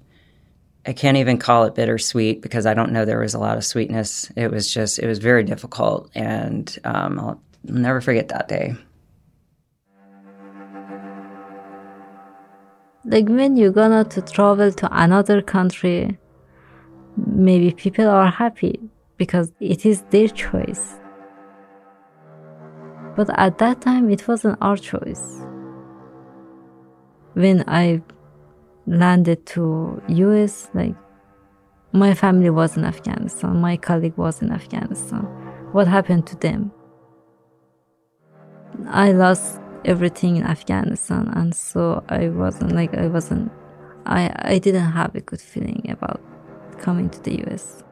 I 0.86 0.92
can't 0.92 1.16
even 1.16 1.38
call 1.38 1.64
it 1.64 1.74
bittersweet 1.74 2.42
because 2.42 2.66
I 2.66 2.74
don't 2.74 2.92
know 2.92 3.04
there 3.04 3.20
was 3.20 3.34
a 3.34 3.38
lot 3.38 3.56
of 3.56 3.64
sweetness. 3.64 4.30
It 4.36 4.50
was 4.50 4.72
just, 4.72 4.98
it 4.98 5.06
was 5.06 5.18
very 5.18 5.42
difficult. 5.42 6.10
And 6.14 6.76
um, 6.84 7.18
I'll 7.18 7.42
never 7.64 8.00
forget 8.00 8.28
that 8.28 8.48
day. 8.48 8.74
Like 13.06 13.28
when 13.28 13.56
you're 13.56 13.72
gonna 13.72 14.04
to 14.04 14.22
travel 14.22 14.72
to 14.72 14.88
another 14.92 15.40
country, 15.40 16.18
maybe 17.16 17.72
people 17.72 18.08
are 18.08 18.30
happy 18.30 18.80
because 19.16 19.52
it 19.60 19.86
is 19.86 20.02
their 20.10 20.28
choice. 20.28 20.94
But 23.16 23.30
at 23.38 23.58
that 23.58 23.80
time, 23.80 24.10
it 24.10 24.26
wasn't 24.28 24.58
our 24.60 24.76
choice. 24.76 25.40
When 27.34 27.64
I 27.66 28.02
landed 28.86 29.44
to 29.46 30.00
US 30.08 30.68
like 30.72 30.94
my 31.92 32.14
family 32.14 32.50
was 32.50 32.76
in 32.76 32.84
Afghanistan 32.84 33.60
my 33.60 33.76
colleague 33.76 34.16
was 34.16 34.40
in 34.42 34.52
Afghanistan 34.52 35.22
what 35.72 35.88
happened 35.88 36.26
to 36.28 36.36
them 36.36 36.70
I 38.88 39.10
lost 39.12 39.60
everything 39.86 40.36
in 40.36 40.44
Afghanistan 40.44 41.32
and 41.34 41.54
so 41.54 42.04
I 42.08 42.28
wasn't 42.28 42.72
like 42.72 42.92
I 42.94 43.06
wasn't 43.06 43.50
I 44.04 44.30
I 44.54 44.58
didn't 44.58 44.92
have 44.92 45.14
a 45.14 45.20
good 45.20 45.40
feeling 45.40 45.86
about 45.88 46.20
coming 46.78 47.08
to 47.10 47.20
the 47.22 47.42
US 47.46 47.82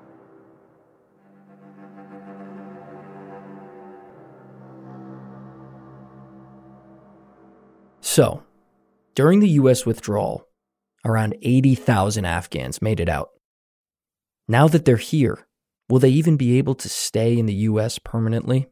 So, 8.15 8.45
during 9.17 9.41
the 9.41 9.49
US 9.61 9.85
withdrawal, 9.85 10.47
around 11.05 11.35
80,000 11.43 12.25
Afghans 12.25 12.81
made 12.81 13.01
it 13.01 13.09
out. 13.09 13.31
Now 14.47 14.69
that 14.69 14.85
they're 14.85 14.97
here, 14.97 15.49
will 15.89 15.99
they 15.99 16.11
even 16.11 16.37
be 16.37 16.57
able 16.59 16.77
to 16.77 16.89
stay 16.89 17.37
in 17.37 17.47
the 17.47 17.67
US 17.71 17.99
permanently? 17.99 18.69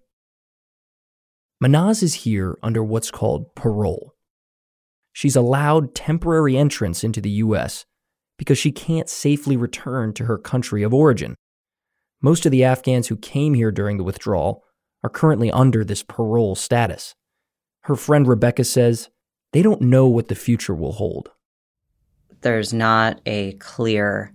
Mahnaz 1.62 2.02
is 2.02 2.14
here 2.14 2.58
under 2.62 2.82
what's 2.82 3.10
called 3.10 3.54
parole. 3.54 4.14
She's 5.12 5.36
allowed 5.36 5.94
temporary 5.94 6.56
entrance 6.56 7.04
into 7.04 7.20
the 7.20 7.30
US 7.30 7.84
because 8.36 8.58
she 8.58 8.72
can't 8.72 9.08
safely 9.08 9.56
return 9.56 10.12
to 10.14 10.24
her 10.24 10.38
country 10.38 10.82
of 10.82 10.92
origin. 10.92 11.36
Most 12.20 12.44
of 12.46 12.50
the 12.52 12.64
Afghans 12.64 13.08
who 13.08 13.16
came 13.16 13.54
here 13.54 13.70
during 13.70 13.96
the 13.96 14.04
withdrawal 14.04 14.64
are 15.04 15.10
currently 15.10 15.52
under 15.52 15.84
this 15.84 16.02
parole 16.02 16.56
status. 16.56 17.14
Her 17.82 17.96
friend 17.96 18.26
Rebekah 18.26 18.64
says 18.64 19.10
they 19.52 19.62
don't 19.62 19.82
know 19.82 20.08
what 20.08 20.28
the 20.28 20.34
future 20.34 20.74
will 20.74 20.92
hold 20.92 21.30
there's 22.42 22.72
not 22.72 23.20
a 23.24 23.52
clear 23.54 24.32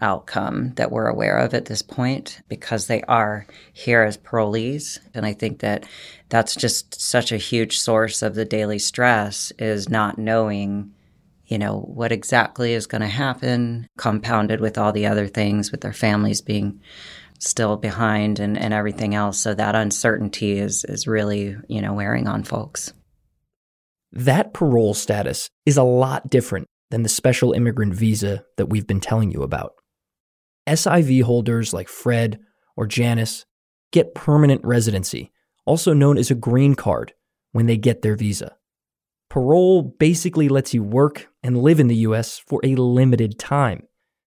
outcome 0.00 0.72
that 0.74 0.90
we're 0.90 1.06
aware 1.06 1.38
of 1.38 1.54
at 1.54 1.66
this 1.66 1.82
point 1.82 2.40
because 2.48 2.86
they 2.86 3.02
are 3.02 3.46
here 3.72 4.02
as 4.02 4.16
parolees. 4.16 4.98
And 5.14 5.26
i 5.26 5.32
think 5.32 5.60
that 5.60 5.84
that's 6.28 6.54
just 6.54 7.00
such 7.00 7.32
a 7.32 7.36
huge 7.36 7.78
source 7.78 8.22
of 8.22 8.34
the 8.34 8.44
daily 8.44 8.78
stress 8.78 9.52
is 9.58 9.88
not 9.88 10.18
knowing 10.18 10.92
you 11.46 11.58
know 11.58 11.80
what 11.80 12.12
exactly 12.12 12.72
is 12.72 12.86
going 12.86 13.00
to 13.00 13.08
happen 13.08 13.88
compounded 13.98 14.60
with 14.60 14.78
all 14.78 14.92
the 14.92 15.06
other 15.06 15.26
things 15.26 15.72
with 15.72 15.80
their 15.80 15.92
families 15.92 16.40
being 16.40 16.80
still 17.40 17.76
behind 17.76 18.38
and, 18.38 18.56
and 18.56 18.72
everything 18.72 19.14
else. 19.14 19.40
So 19.40 19.54
that 19.54 19.74
uncertainty 19.74 20.58
is 20.58 20.84
is 20.84 21.06
really 21.06 21.56
you 21.68 21.82
know 21.82 21.92
wearing 21.92 22.28
on 22.28 22.44
folks. 22.44 22.92
That 24.12 24.54
parole 24.54 24.94
status 24.94 25.48
is 25.66 25.76
a 25.76 25.82
lot 25.82 26.30
different 26.30 26.66
than 26.90 27.02
the 27.02 27.08
special 27.08 27.52
immigrant 27.52 27.94
visa 27.94 28.44
that 28.56 28.66
we've 28.66 28.86
been 28.86 29.00
telling 29.00 29.30
you 29.30 29.42
about. 29.42 29.74
SIV 30.66 31.22
holders 31.22 31.72
like 31.72 31.88
Fred 31.88 32.40
or 32.76 32.86
Janice 32.86 33.46
get 33.92 34.14
permanent 34.14 34.64
residency, 34.64 35.32
also 35.66 35.92
known 35.92 36.16
as 36.16 36.30
a 36.30 36.34
green 36.34 36.74
card, 36.74 37.12
when 37.52 37.66
they 37.66 37.76
get 37.76 38.02
their 38.02 38.16
visa. 38.16 38.56
Parole 39.28 39.82
basically 39.82 40.48
lets 40.48 40.74
you 40.74 40.82
work 40.82 41.28
and 41.42 41.62
live 41.62 41.80
in 41.80 41.86
the 41.86 41.96
US 41.96 42.38
for 42.38 42.60
a 42.64 42.74
limited 42.74 43.38
time. 43.38 43.84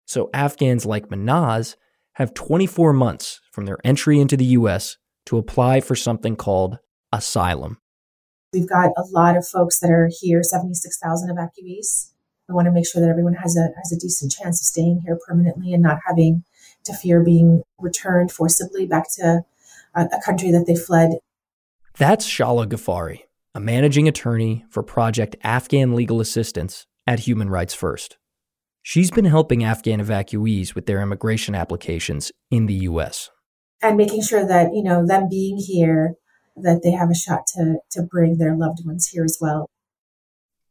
So 0.05 0.29
Afghans 0.33 0.85
like 0.85 1.09
Mahnaz 1.09 1.75
have 2.13 2.33
24 2.33 2.93
months 2.93 3.41
from 3.51 3.65
their 3.65 3.79
entry 3.83 4.19
into 4.19 4.37
the 4.37 4.45
US 4.45 4.97
to 5.25 5.37
apply 5.37 5.81
for 5.81 5.95
something 5.95 6.35
called 6.35 6.77
asylum. 7.11 7.79
We've 8.53 8.69
got 8.69 8.91
a 8.95 9.03
lot 9.11 9.35
of 9.35 9.47
folks 9.47 9.79
that 9.79 9.89
are 9.89 10.09
here, 10.21 10.43
76,000 10.43 11.35
evacuees. 11.35 12.12
We 12.47 12.55
want 12.55 12.65
to 12.65 12.71
make 12.71 12.87
sure 12.87 13.01
that 13.01 13.09
everyone 13.09 13.35
has 13.35 13.55
a 13.55 13.69
has 13.77 13.91
a 13.91 13.99
decent 13.99 14.31
chance 14.31 14.61
of 14.61 14.65
staying 14.65 15.01
here 15.05 15.17
permanently 15.27 15.73
and 15.73 15.81
not 15.81 15.99
having 16.05 16.43
to 16.83 16.93
fear 16.93 17.23
being 17.23 17.63
returned 17.79 18.31
forcibly 18.31 18.85
back 18.85 19.05
to 19.15 19.45
a, 19.95 20.01
a 20.01 20.21
country 20.23 20.51
that 20.51 20.65
they 20.67 20.75
fled. 20.75 21.19
That's 21.97 22.27
Shala 22.27 22.67
Gafary, 22.67 23.21
a 23.55 23.59
managing 23.59 24.07
attorney 24.07 24.65
for 24.69 24.83
Project 24.83 25.35
Afghan 25.43 25.95
Legal 25.95 26.19
Assistance 26.19 26.85
at 27.07 27.19
Human 27.19 27.49
Rights 27.49 27.73
First. 27.73 28.17
She's 28.81 29.11
been 29.11 29.25
helping 29.25 29.63
Afghan 29.63 30.01
evacuees 30.01 30.75
with 30.75 30.87
their 30.87 31.01
immigration 31.01 31.55
applications 31.55 32.33
in 32.51 32.65
the 32.65 32.73
US. 32.73 33.29
And 33.81 33.95
making 33.95 34.23
sure 34.23 34.45
that, 34.45 34.73
you 34.73 34.83
know, 34.83 35.05
them 35.05 35.29
being 35.29 35.57
here, 35.57 36.15
that 36.57 36.81
they 36.83 36.91
have 36.91 37.09
a 37.09 37.15
shot 37.15 37.47
to, 37.55 37.77
to 37.91 38.01
bring 38.01 38.37
their 38.37 38.55
loved 38.55 38.85
ones 38.85 39.07
here 39.07 39.23
as 39.23 39.37
well. 39.39 39.69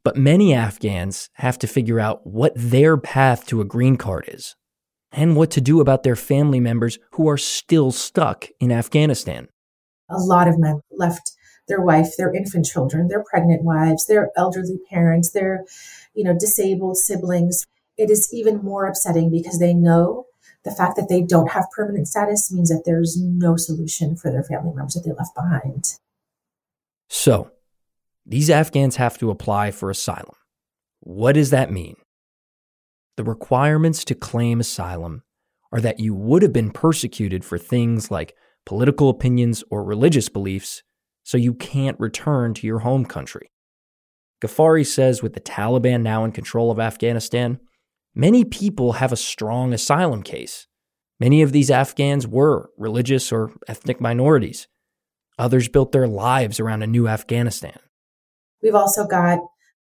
But 0.05 0.17
many 0.17 0.53
Afghans 0.53 1.31
have 1.35 1.59
to 1.61 1.67
figure 1.67 2.01
out 2.01 2.27
what 2.27 2.53
their 2.57 2.97
path 2.97 3.47
to 3.47 3.61
a 3.61 3.65
green 3.65 3.97
card 3.97 4.25
is 4.29 4.57
and 5.13 5.37
what 5.37 5.51
to 5.53 5.61
do 5.61 5.81
about 5.81 6.03
their 6.03 6.17
family 6.17 6.59
members 6.59 6.99
who 7.13 7.29
are 7.29 7.37
still 7.37 7.93
stuck 7.93 8.49
in 8.59 8.73
Afghanistan. 8.73 9.49
A 10.11 10.19
lot 10.19 10.49
of 10.49 10.59
men 10.59 10.81
left 10.91 11.33
their 11.69 11.81
wife, 11.81 12.17
their 12.19 12.35
infant 12.35 12.67
children, 12.67 13.09
their 13.09 13.23
pregnant 13.23 13.63
wives, 13.63 14.07
their 14.07 14.31
elderly 14.37 14.81
parents, 14.91 15.31
their, 15.31 15.65
you 16.15 16.25
know, 16.25 16.37
disabled 16.37 16.97
siblings. 16.97 17.65
It 17.97 18.11
is 18.11 18.29
even 18.33 18.59
more 18.59 18.87
upsetting 18.87 19.31
because 19.31 19.59
they 19.61 19.73
know 19.73 20.27
the 20.65 20.73
fact 20.73 20.97
that 20.97 21.09
they 21.09 21.23
don't 21.23 21.53
have 21.53 21.71
permanent 21.75 22.09
status 22.09 22.53
means 22.53 22.71
that 22.71 22.83
there's 22.85 23.21
no 23.21 23.57
solution 23.57 24.17
for 24.17 24.33
their 24.33 24.43
family 24.43 24.75
members 24.75 24.95
that 24.95 25.05
they 25.05 25.13
left 25.13 25.35
behind. 25.35 25.99
So, 27.09 27.52
these 28.25 28.51
Afghans 28.51 28.97
have 28.97 29.19
to 29.19 29.31
apply 29.31 29.71
for 29.71 29.91
asylum. 29.91 30.37
What 31.01 31.33
does 31.33 31.51
that 31.51 31.73
mean? 31.73 31.97
The 33.17 33.25
requirements 33.25 34.05
to 34.07 34.15
claim 34.15 34.61
asylum 34.61 35.23
are 35.73 35.81
that 35.81 36.01
you 36.01 36.15
would 36.15 36.43
have 36.43 36.53
been 36.53 36.71
persecuted 36.71 37.45
for 37.45 37.59
things 37.59 38.11
like 38.11 38.35
political 38.65 39.09
opinions 39.09 39.65
or 39.71 39.83
religious 39.83 40.29
beliefs, 40.29 40.83
so 41.25 41.37
you 41.37 41.55
can't 41.55 41.99
return 41.99 42.55
to 42.55 42.67
your 42.67 42.81
home 42.81 43.05
country. 43.05 43.51
Gafary 44.41 44.87
says 44.87 45.23
with 45.23 45.35
the 45.35 45.41
Taliban 45.41 46.03
now 46.03 46.25
in 46.25 46.33
control 46.33 46.71
of 46.71 46.81
Afghanistan, 46.81 47.61
many 48.15 48.45
people 48.45 48.95
have 48.95 49.13
a 49.13 49.17
strong 49.17 49.73
asylum 49.73 50.23
case. 50.23 50.67
Many 51.21 51.43
of 51.43 51.53
these 51.53 51.71
Afghans 51.71 52.27
were 52.27 52.71
religious 52.77 53.33
or 53.33 53.53
ethnic 53.69 54.01
minorities. 54.01 54.67
Others 55.39 55.69
built 55.69 55.93
their 55.93 56.09
lives 56.09 56.59
around 56.59 56.83
a 56.83 56.87
new 56.87 57.07
Afghanistan. 57.07 57.79
We've 58.63 58.75
also 58.75 59.07
got 59.07 59.41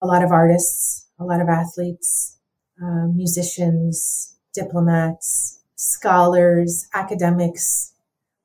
a 0.03 0.07
lot 0.07 0.23
of 0.23 0.31
artists, 0.31 1.07
a 1.19 1.25
lot 1.25 1.41
of 1.41 1.49
athletes, 1.49 2.37
uh, 2.83 3.07
musicians, 3.07 4.37
diplomats, 4.55 5.61
scholars, 5.77 6.87
academics, 6.95 7.95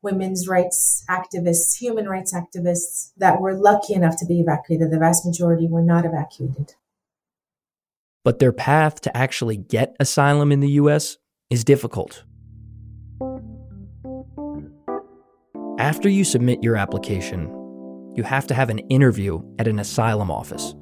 women's 0.01 0.47
rights 0.47 1.03
activists, 1.09 1.77
human 1.79 2.07
rights 2.07 2.33
activists 2.33 3.11
that 3.17 3.39
were 3.39 3.53
lucky 3.53 3.93
enough 3.93 4.17
to 4.17 4.25
be 4.25 4.39
evacuated. 4.39 4.91
The 4.91 4.99
vast 4.99 5.25
majority 5.25 5.67
were 5.67 5.81
not 5.81 6.05
evacuated. 6.05 6.75
But 8.23 8.39
their 8.39 8.53
path 8.53 9.01
to 9.01 9.15
actually 9.15 9.57
get 9.57 9.95
asylum 9.99 10.51
in 10.51 10.61
the 10.61 10.71
US 10.71 11.17
is 11.49 11.63
difficult. 11.63 12.23
After 15.79 16.07
you 16.07 16.23
submit 16.23 16.63
your 16.63 16.77
application, 16.77 17.62
you 18.15 18.23
have 18.23 18.47
to 18.47 18.53
have 18.53 18.69
an 18.69 18.79
interview 18.79 19.41
at 19.59 19.67
an 19.67 19.79
asylum 19.79 20.29
office. 20.29 20.73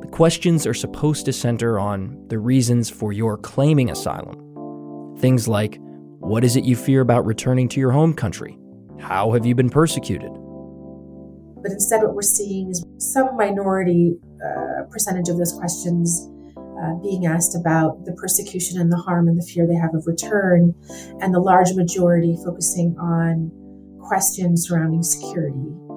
The 0.00 0.08
questions 0.10 0.66
are 0.66 0.74
supposed 0.74 1.26
to 1.26 1.32
center 1.32 1.78
on 1.78 2.26
the 2.28 2.38
reasons 2.38 2.88
for 2.88 3.12
your 3.12 3.36
claiming 3.36 3.90
asylum. 3.90 5.16
Things 5.18 5.48
like 5.48 5.78
what 6.20 6.44
is 6.44 6.56
it 6.56 6.64
you 6.64 6.76
fear 6.76 7.00
about 7.00 7.26
returning 7.26 7.68
to 7.68 7.80
your 7.80 7.92
home 7.92 8.14
country? 8.14 8.58
How 8.98 9.32
have 9.32 9.46
you 9.46 9.54
been 9.54 9.70
persecuted? 9.70 10.30
But 11.62 11.72
instead, 11.72 12.02
what 12.02 12.14
we're 12.14 12.22
seeing 12.22 12.70
is 12.70 12.84
some 12.98 13.36
minority 13.36 14.16
uh, 14.44 14.84
percentage 14.90 15.28
of 15.28 15.36
those 15.36 15.52
questions 15.52 16.28
uh, 16.56 16.94
being 17.02 17.26
asked 17.26 17.56
about 17.56 18.04
the 18.04 18.12
persecution 18.12 18.80
and 18.80 18.90
the 18.90 18.96
harm 18.96 19.28
and 19.28 19.36
the 19.36 19.44
fear 19.44 19.66
they 19.66 19.74
have 19.74 19.94
of 19.94 20.06
return, 20.06 20.74
and 21.20 21.34
the 21.34 21.40
large 21.40 21.72
majority 21.74 22.36
focusing 22.44 22.96
on 22.98 23.50
questions 24.00 24.66
surrounding 24.68 25.02
security. 25.02 25.87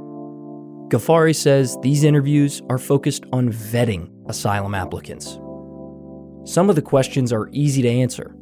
Gafary 0.91 1.34
says 1.34 1.77
these 1.82 2.04
interviews 2.04 2.62
are 2.69 2.77
focused 2.77 3.23
on 3.32 3.49
vetting 3.49 4.12
asylum 4.27 4.75
applicants. 4.75 5.39
Some 6.43 6.69
of 6.69 6.75
the 6.75 6.82
questions 6.82 7.32
are 7.32 7.47
easy 7.54 7.82
to 7.82 7.88
answer. 7.88 8.36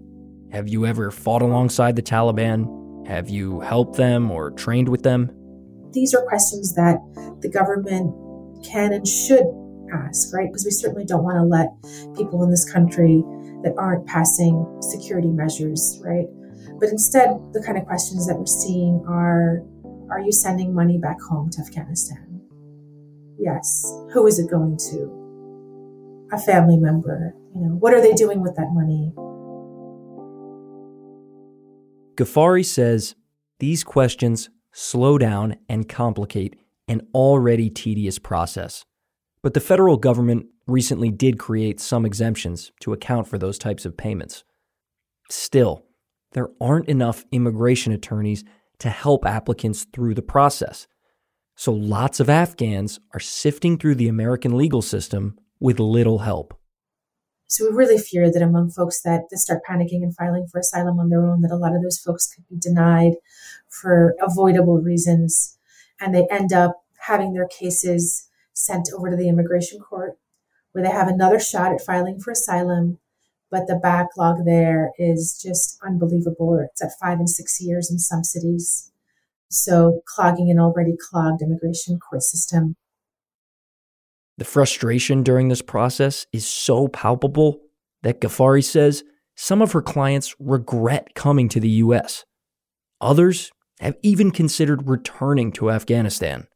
Have 0.52 0.68
you 0.68 0.88
ever 0.88 1.12
fought 1.12 1.44
alongside 1.44 1.96
the 1.96 2.02
Taliban? 2.02 3.06
Have 3.06 3.30
you 3.30 3.60
helped 3.60 3.98
them 3.98 4.32
or 4.32 4.50
trained 4.50 4.90
with 4.90 5.04
them? 5.04 5.30
These 5.92 6.16
are 6.16 6.26
questions 6.26 6.74
that 6.74 6.98
the 7.42 7.50
government 7.50 8.16
can 8.66 8.94
and 8.94 9.08
should 9.08 9.46
ask, 9.94 10.34
right? 10.34 10.48
Because 10.48 10.66
we 10.66 10.72
certainly 10.72 11.06
don't 11.06 11.24
want 11.24 11.38
to 11.38 11.44
let 11.44 11.70
people 12.18 12.44
in 12.44 12.50
this 12.50 12.68
country 12.68 13.24
that 13.62 13.76
aren't 13.78 14.08
passing 14.08 14.66
security 14.82 15.30
measures, 15.30 16.02
right? 16.04 16.26
But 16.80 16.90
instead, 16.90 17.30
the 17.54 17.62
kind 17.64 17.78
of 17.78 17.86
questions 17.86 18.26
that 18.28 18.40
we're 18.40 18.48
seeing 18.48 19.06
are 19.08 19.62
Are 20.10 20.20
you 20.20 20.32
sending 20.32 20.74
money 20.74 20.98
back 20.98 21.22
home 21.22 21.52
to 21.52 21.62
Afghanistan? 21.62 22.29
Yes. 23.40 23.86
Who 24.14 24.28
is 24.28 24.38
it 24.40 24.50
going 24.50 24.78
to? 24.92 26.28
A 26.34 26.40
family 26.40 26.78
member. 26.78 27.34
You 27.56 27.62
know, 27.62 27.76
what 27.76 27.94
are 27.94 28.02
they 28.02 28.14
doing 28.14 28.42
with 28.42 28.56
that 28.56 28.70
money? 28.72 29.14
Gafary 32.16 32.66
says 32.66 33.16
these 33.60 33.84
questions 33.84 34.50
slow 34.74 35.18
down 35.18 35.56
and 35.70 35.88
complicate 35.88 36.58
an 36.88 37.08
already 37.14 37.70
tedious 37.70 38.20
process. 38.20 38.86
But 39.42 39.54
the 39.54 39.62
federal 39.62 39.96
government 39.96 40.48
recently 40.68 41.10
did 41.12 41.40
create 41.40 41.80
some 41.80 42.06
exemptions 42.06 42.72
to 42.82 42.94
account 42.94 43.28
for 43.28 43.38
those 43.38 43.58
types 43.58 43.86
of 43.86 43.96
payments. 43.96 44.44
Still, 45.30 45.86
there 46.34 46.50
aren't 46.60 46.90
enough 46.90 47.26
immigration 47.32 47.94
attorneys 47.94 48.44
to 48.80 48.90
help 48.90 49.26
applicants 49.26 49.86
through 49.94 50.16
the 50.16 50.22
process. 50.22 50.88
So 51.60 51.74
lots 51.74 52.22
of 52.22 52.30
Afghans 52.30 53.02
are 53.14 53.20
sifting 53.20 53.78
through 53.78 53.96
the 53.96 54.08
American 54.08 54.56
legal 54.56 54.82
system 54.82 55.38
with 55.60 55.78
little 55.78 56.20
help. 56.20 56.58
So 57.48 57.66
we 57.66 57.76
really 57.76 57.98
fear 57.98 58.32
that 58.32 58.42
among 58.42 58.70
folks 58.70 59.02
that, 59.02 59.24
that 59.30 59.40
start 59.40 59.64
panicking 59.70 60.02
and 60.02 60.16
filing 60.16 60.48
for 60.50 60.60
asylum 60.60 61.02
on 61.02 61.10
their 61.10 61.30
own, 61.30 61.42
that 61.42 61.52
a 61.52 61.58
lot 61.58 61.76
of 61.76 61.84
those 61.84 62.00
folks 62.00 62.34
could 62.34 62.48
be 62.48 62.56
denied 62.58 63.16
for 63.68 64.16
avoidable 64.22 64.78
reasons, 64.78 65.58
and 66.00 66.16
they 66.16 66.26
end 66.32 66.54
up 66.54 66.82
having 66.98 67.34
their 67.34 67.50
cases 67.50 68.30
sent 68.54 68.88
over 68.96 69.10
to 69.10 69.18
the 69.18 69.28
immigration 69.28 69.80
court, 69.80 70.18
where 70.72 70.82
they 70.82 70.90
have 70.90 71.10
another 71.10 71.42
shot 71.42 71.74
at 71.74 71.82
filing 71.82 72.22
for 72.22 72.32
asylum, 72.32 73.00
but 73.52 73.68
the 73.68 73.76
backlog 73.76 74.46
there 74.46 74.92
is 74.98 75.38
just 75.44 75.78
unbelievable. 75.86 76.58
It's 76.58 76.82
at 76.82 76.98
five 77.02 77.20
and 77.20 77.30
six 77.30 77.60
years 77.60 77.92
in 77.92 78.00
some 78.00 78.24
cities. 78.24 78.94
So 79.50 80.02
clogging 80.06 80.52
an 80.52 80.60
already 80.60 80.96
clogged 81.10 81.42
immigration 81.42 82.00
court 82.00 82.22
system. 82.22 82.76
The 84.38 84.46
frustration 84.46 85.24
during 85.24 85.50
this 85.50 85.62
process 85.62 86.26
is 86.32 86.48
so 86.48 86.88
palpable 86.88 87.60
that 88.04 88.22
Gafary 88.22 88.64
says 88.64 89.04
some 89.36 89.62
of 89.62 89.72
her 89.72 89.82
clients 89.82 90.36
regret 90.40 91.16
coming 91.16 91.50
to 91.50 91.60
the 91.60 91.70
US. 91.70 92.26
Others 93.02 93.52
have 93.80 93.98
even 94.04 94.32
considered 94.32 94.88
returning 94.88 95.52
to 95.54 95.72
Afghanistan. 95.72 96.48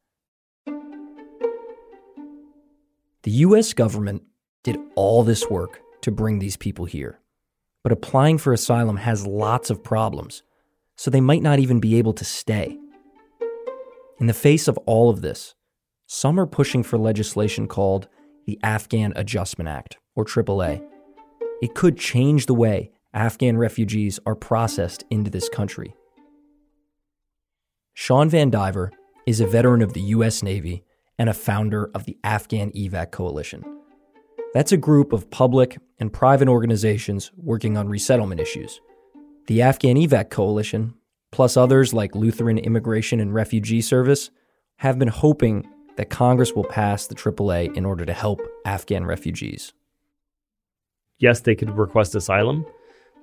The 3.23 3.31
US 3.31 3.73
government 3.73 4.23
did 4.63 4.77
all 4.95 5.23
this 5.23 5.49
work 5.49 5.79
to 6.01 6.11
bring 6.11 6.39
these 6.39 6.57
people 6.57 6.85
here, 6.85 7.19
but 7.83 7.91
applying 7.93 8.37
for 8.37 8.53
asylum 8.53 8.97
has 8.97 9.25
lots 9.25 9.69
of 9.69 9.83
problems, 9.83 10.43
so 10.97 11.09
they 11.09 11.21
might 11.21 11.41
not 11.41 11.59
even 11.59 11.79
be 11.79 11.97
able 11.97 12.13
to 12.13 12.25
stay. 12.25 12.77
In 14.19 14.27
the 14.27 14.33
face 14.33 14.67
of 14.67 14.77
all 14.85 15.09
of 15.09 15.21
this, 15.21 15.55
some 16.05 16.39
are 16.39 16.45
pushing 16.45 16.83
for 16.83 16.97
legislation 16.97 17.67
called 17.67 18.07
the 18.45 18.59
Afghan 18.61 19.13
Adjustment 19.15 19.67
Act, 19.67 19.97
or 20.15 20.25
AAA. 20.25 20.83
It 21.61 21.73
could 21.73 21.97
change 21.97 22.45
the 22.45 22.53
way 22.53 22.91
Afghan 23.13 23.57
refugees 23.57 24.19
are 24.25 24.35
processed 24.35 25.03
into 25.09 25.31
this 25.31 25.49
country. 25.49 25.95
Shawn 27.93 28.29
VanDiver 28.29 28.91
is 29.25 29.39
a 29.39 29.47
veteran 29.47 29.81
of 29.81 29.93
the 29.93 30.01
U.S. 30.01 30.43
Navy 30.43 30.83
and 31.17 31.29
a 31.29 31.33
founder 31.33 31.89
of 31.93 32.05
the 32.05 32.17
Afghan 32.23 32.71
EVAC 32.71 33.11
Coalition. 33.11 33.63
That's 34.53 34.71
a 34.71 34.77
group 34.77 35.13
of 35.13 35.31
public 35.31 35.77
and 35.99 36.11
private 36.11 36.47
organizations 36.47 37.31
working 37.37 37.77
on 37.77 37.87
resettlement 37.87 38.41
issues. 38.41 38.81
The 39.47 39.61
Afghan 39.61 39.95
EVAC 39.95 40.29
Coalition, 40.29 40.95
plus 41.33 41.57
others 41.57 41.93
like 41.93 42.15
Lutheran 42.15 42.59
Immigration 42.59 43.19
and 43.19 43.33
Refugee 43.33 43.81
Service, 43.81 44.29
have 44.77 44.99
been 44.99 45.07
hoping 45.07 45.67
that 45.97 46.11
Congress 46.11 46.53
will 46.53 46.63
pass 46.63 47.07
the 47.07 47.15
AAA 47.15 47.75
in 47.75 47.85
order 47.85 48.05
to 48.05 48.13
help 48.13 48.39
Afghan 48.65 49.03
refugees. 49.03 49.73
Yes, 51.17 51.41
they 51.41 51.55
could 51.55 51.75
request 51.75 52.13
asylum. 52.13 52.65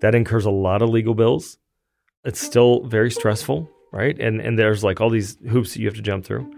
That 0.00 0.16
incurs 0.16 0.44
a 0.44 0.50
lot 0.50 0.82
of 0.82 0.90
legal 0.90 1.14
bills. 1.14 1.58
It's 2.24 2.40
still 2.40 2.82
very 2.84 3.10
stressful, 3.10 3.70
right? 3.92 4.18
And 4.18 4.40
and 4.40 4.58
there's 4.58 4.82
like 4.82 5.00
all 5.00 5.10
these 5.10 5.38
hoops 5.48 5.74
that 5.74 5.80
you 5.80 5.86
have 5.86 5.96
to 5.96 6.02
jump 6.02 6.24
through. 6.24 6.52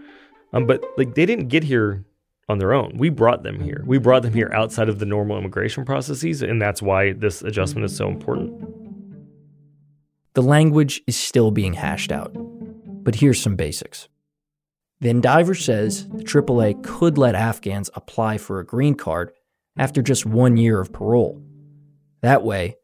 Um, 0.55 0.67
but 0.67 0.83
like 0.97 1.15
they 1.15 1.27
didn't 1.27 1.49
get 1.49 1.65
here 1.65 2.05
on 2.49 2.59
their 2.59 2.73
own. 2.73 2.97
We 2.97 3.11
brought 3.11 3.43
them 3.43 3.61
here. 3.61 3.83
We 3.87 3.99
brought 3.99 4.23
them 4.23 4.35
here 4.35 4.51
outside 4.55 4.89
of 4.89 4.99
the 4.99 5.07
normal 5.07 5.39
immigration 5.39 5.85
processes, 5.85 6.43
and 6.43 6.61
that's 6.63 6.81
why 6.81 7.13
this 7.13 7.43
adjustment 7.43 7.85
is 7.85 7.95
so 7.95 8.09
important. 8.09 8.82
The 10.35 10.43
language 10.43 11.03
is 11.07 11.17
still 11.17 11.51
being 11.51 11.75
hashed 11.75 12.11
out, 12.11 12.35
but 13.05 13.17
here's 13.17 13.41
some 13.41 13.55
basics. 13.55 14.09
VanDiver 15.03 15.61
says 15.61 16.09
the 16.09 16.25
AAA 16.25 16.83
could 16.83 17.19
let 17.19 17.35
Afghans 17.35 17.91
apply 17.95 18.39
for 18.39 18.59
a 18.59 18.65
green 18.65 18.95
card 18.95 19.33
after 19.77 20.01
just 20.01 20.25
one 20.25 20.57
year 20.57 20.81
of 20.81 20.93
parole. 20.93 21.43
That 22.23 22.45
way, 22.45 22.77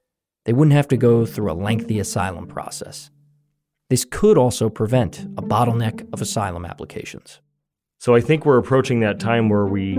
they 0.44 0.52
wouldn't 0.52 0.74
have 0.74 0.88
to 0.88 0.96
go 0.96 1.24
through 1.24 1.50
a 1.50 1.54
lengthy 1.54 1.98
asylum 1.98 2.46
process. 2.46 3.10
This 3.88 4.04
could 4.04 4.36
also 4.36 4.68
prevent 4.68 5.20
a 5.38 5.42
bottleneck 5.42 6.06
of 6.12 6.20
asylum 6.20 6.66
applications. 6.66 7.40
So 7.98 8.14
I 8.14 8.20
think 8.20 8.44
we're 8.44 8.58
approaching 8.58 9.00
that 9.00 9.20
time 9.20 9.48
where 9.48 9.66
we 9.66 9.98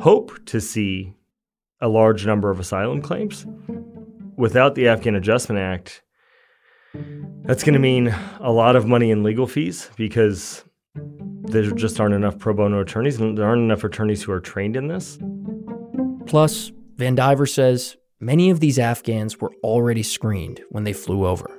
hope 0.00 0.44
to 0.46 0.60
see 0.60 1.14
a 1.80 1.88
large 1.88 2.26
number 2.26 2.50
of 2.50 2.58
asylum 2.58 3.02
claims. 3.02 3.46
Without 4.36 4.74
the 4.74 4.88
Afghan 4.88 5.14
Adjustment 5.14 5.60
Act, 5.60 6.02
that's 7.44 7.64
going 7.64 7.74
to 7.74 7.80
mean 7.80 8.14
a 8.40 8.52
lot 8.52 8.76
of 8.76 8.86
money 8.86 9.10
in 9.10 9.22
legal 9.22 9.46
fees 9.46 9.90
because 9.96 10.64
there 10.94 11.70
just 11.70 11.98
aren't 12.00 12.14
enough 12.14 12.38
pro 12.38 12.52
bono 12.52 12.80
attorneys, 12.80 13.18
and 13.18 13.38
there 13.38 13.46
aren't 13.46 13.62
enough 13.62 13.84
attorneys 13.84 14.22
who 14.22 14.32
are 14.32 14.40
trained 14.40 14.76
in 14.76 14.88
this. 14.88 15.18
Plus, 16.26 16.70
VanDiver 16.96 17.48
says 17.48 17.96
many 18.20 18.50
of 18.50 18.60
these 18.60 18.78
Afghans 18.78 19.40
were 19.40 19.52
already 19.62 20.02
screened 20.02 20.60
when 20.70 20.84
they 20.84 20.92
flew 20.92 21.26
over. 21.26 21.50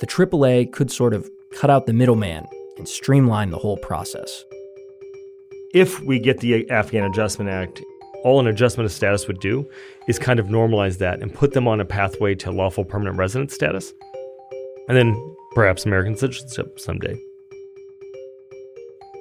The 0.00 0.06
AAA 0.06 0.72
could 0.72 0.90
sort 0.90 1.14
of 1.14 1.30
cut 1.56 1.70
out 1.70 1.86
the 1.86 1.92
middleman 1.92 2.46
and 2.76 2.88
streamline 2.88 3.50
the 3.50 3.58
whole 3.58 3.76
process. 3.76 4.44
If 5.72 6.00
we 6.00 6.18
get 6.18 6.40
the 6.40 6.68
Afghan 6.70 7.04
Adjustment 7.04 7.50
Act, 7.50 7.82
all 8.24 8.40
an 8.40 8.46
adjustment 8.46 8.86
of 8.86 8.92
status 8.92 9.28
would 9.28 9.38
do 9.38 9.68
is 10.08 10.18
kind 10.18 10.40
of 10.40 10.46
normalize 10.46 10.98
that 10.98 11.22
and 11.22 11.32
put 11.32 11.52
them 11.52 11.68
on 11.68 11.80
a 11.80 11.84
pathway 11.84 12.34
to 12.36 12.50
lawful 12.50 12.84
permanent 12.84 13.16
resident 13.16 13.52
status. 13.52 13.92
And 14.88 14.96
then 14.96 15.36
perhaps 15.54 15.86
American 15.86 16.16
citizenship 16.16 16.78
someday. 16.78 17.16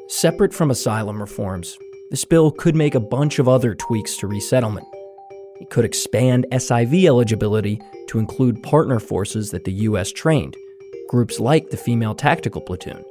Separate 0.08 0.54
from 0.54 0.72
asylum 0.72 1.20
reforms, 1.20 1.78
this 2.12 2.26
bill 2.26 2.52
could 2.52 2.76
make 2.76 2.96
a 2.96 3.00
bunch 3.00 3.40
of 3.40 3.48
other 3.48 3.74
tweaks 3.74 4.18
to 4.18 4.28
resettlement. 4.28 4.86
It 5.62 5.70
could 5.70 5.86
expand 5.86 6.46
SIV 6.52 7.06
eligibility 7.06 7.80
to 8.08 8.20
include 8.20 8.62
partner 8.64 9.00
forces 9.00 9.52
that 9.52 9.64
the 9.64 9.72
U.S. 9.72 10.12
trained, 10.12 10.56
groups 11.08 11.40
like 11.40 11.70
the 11.70 11.78
Female 11.78 12.14
Tactical 12.14 12.62
Platoon. 12.62 13.04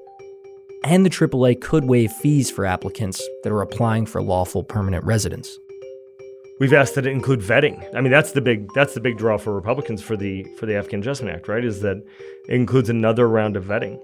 And 0.84 1.06
the 1.06 1.10
AAA 1.10 1.60
could 1.60 1.84
waive 1.84 2.12
fees 2.12 2.50
for 2.50 2.66
applicants 2.66 3.26
that 3.42 3.52
are 3.52 3.62
applying 3.62 4.04
for 4.04 4.22
lawful 4.22 4.62
permanent 4.62 5.04
residence. 5.04 5.58
We've 6.62 6.74
asked 6.74 6.94
that 6.94 7.06
it 7.06 7.10
include 7.10 7.40
vetting. 7.40 7.84
I 7.92 8.00
mean, 8.00 8.12
that's 8.12 8.30
the 8.30 8.40
big 8.40 8.72
that's 8.72 8.94
the 8.94 9.00
big 9.00 9.18
draw 9.18 9.36
for 9.36 9.52
Republicans 9.52 10.00
for 10.00 10.16
the 10.16 10.44
for 10.60 10.66
the 10.66 10.76
Afghan 10.76 11.00
Adjustment 11.00 11.34
Act, 11.34 11.48
right? 11.48 11.64
Is 11.64 11.80
that 11.80 11.96
it 11.96 12.54
includes 12.54 12.88
another 12.88 13.28
round 13.28 13.56
of 13.56 13.64
vetting 13.64 14.00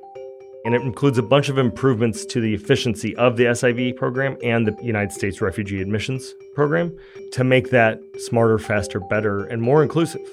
and 0.64 0.74
it 0.74 0.82
includes 0.82 1.18
a 1.18 1.22
bunch 1.22 1.48
of 1.48 1.56
improvements 1.56 2.24
to 2.24 2.40
the 2.40 2.52
efficiency 2.54 3.14
of 3.14 3.36
the 3.36 3.44
SIV 3.44 3.94
program 3.94 4.36
and 4.42 4.66
the 4.66 4.76
United 4.82 5.12
States 5.12 5.40
Refugee 5.40 5.80
Admissions 5.80 6.34
Program 6.56 6.98
to 7.30 7.44
make 7.44 7.70
that 7.70 8.00
smarter, 8.26 8.58
faster, 8.58 8.98
better, 8.98 9.44
and 9.44 9.62
more 9.62 9.84
inclusive. 9.84 10.28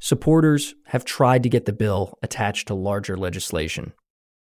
Supporters 0.00 0.74
have 0.86 1.04
tried 1.04 1.44
to 1.44 1.48
get 1.48 1.64
the 1.64 1.72
bill 1.72 2.18
attached 2.24 2.66
to 2.66 2.74
larger 2.74 3.16
legislation. 3.16 3.92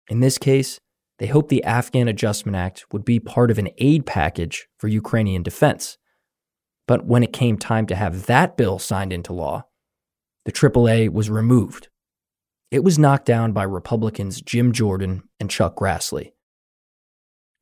In 0.09 0.20
this 0.20 0.38
case, 0.38 0.78
they 1.18 1.26
hoped 1.26 1.48
the 1.48 1.64
Afghan 1.64 2.09
Adjustment 2.09 2.57
Act 2.57 2.85
would 2.92 3.05
be 3.05 3.18
part 3.18 3.50
of 3.50 3.59
an 3.59 3.70
aid 3.79 4.07
package 4.07 4.68
for 4.79 4.88
Ukrainian 4.88 5.42
defense. 5.42 5.98
But 6.87 7.07
when 7.07 7.22
it 7.22 7.33
came 7.33 7.59
time 7.59 7.87
to 7.87 7.96
have 7.96 8.26
that 8.26 8.57
bill 8.57 8.79
signed 8.79 9.12
into 9.12 9.33
law, 9.33 9.64
the 10.44 10.52
AAA 10.52 11.12
was 11.12 11.31
removed 11.31 11.88
it 12.70 12.83
was 12.83 12.98
knocked 12.98 13.26
down 13.26 13.52
by 13.52 13.62
Republicans 13.62 14.40
Jim 14.40 14.72
Jordan 14.72 15.22
and 15.38 15.48
Chuck 15.48 15.76
Grassley. 15.76 16.33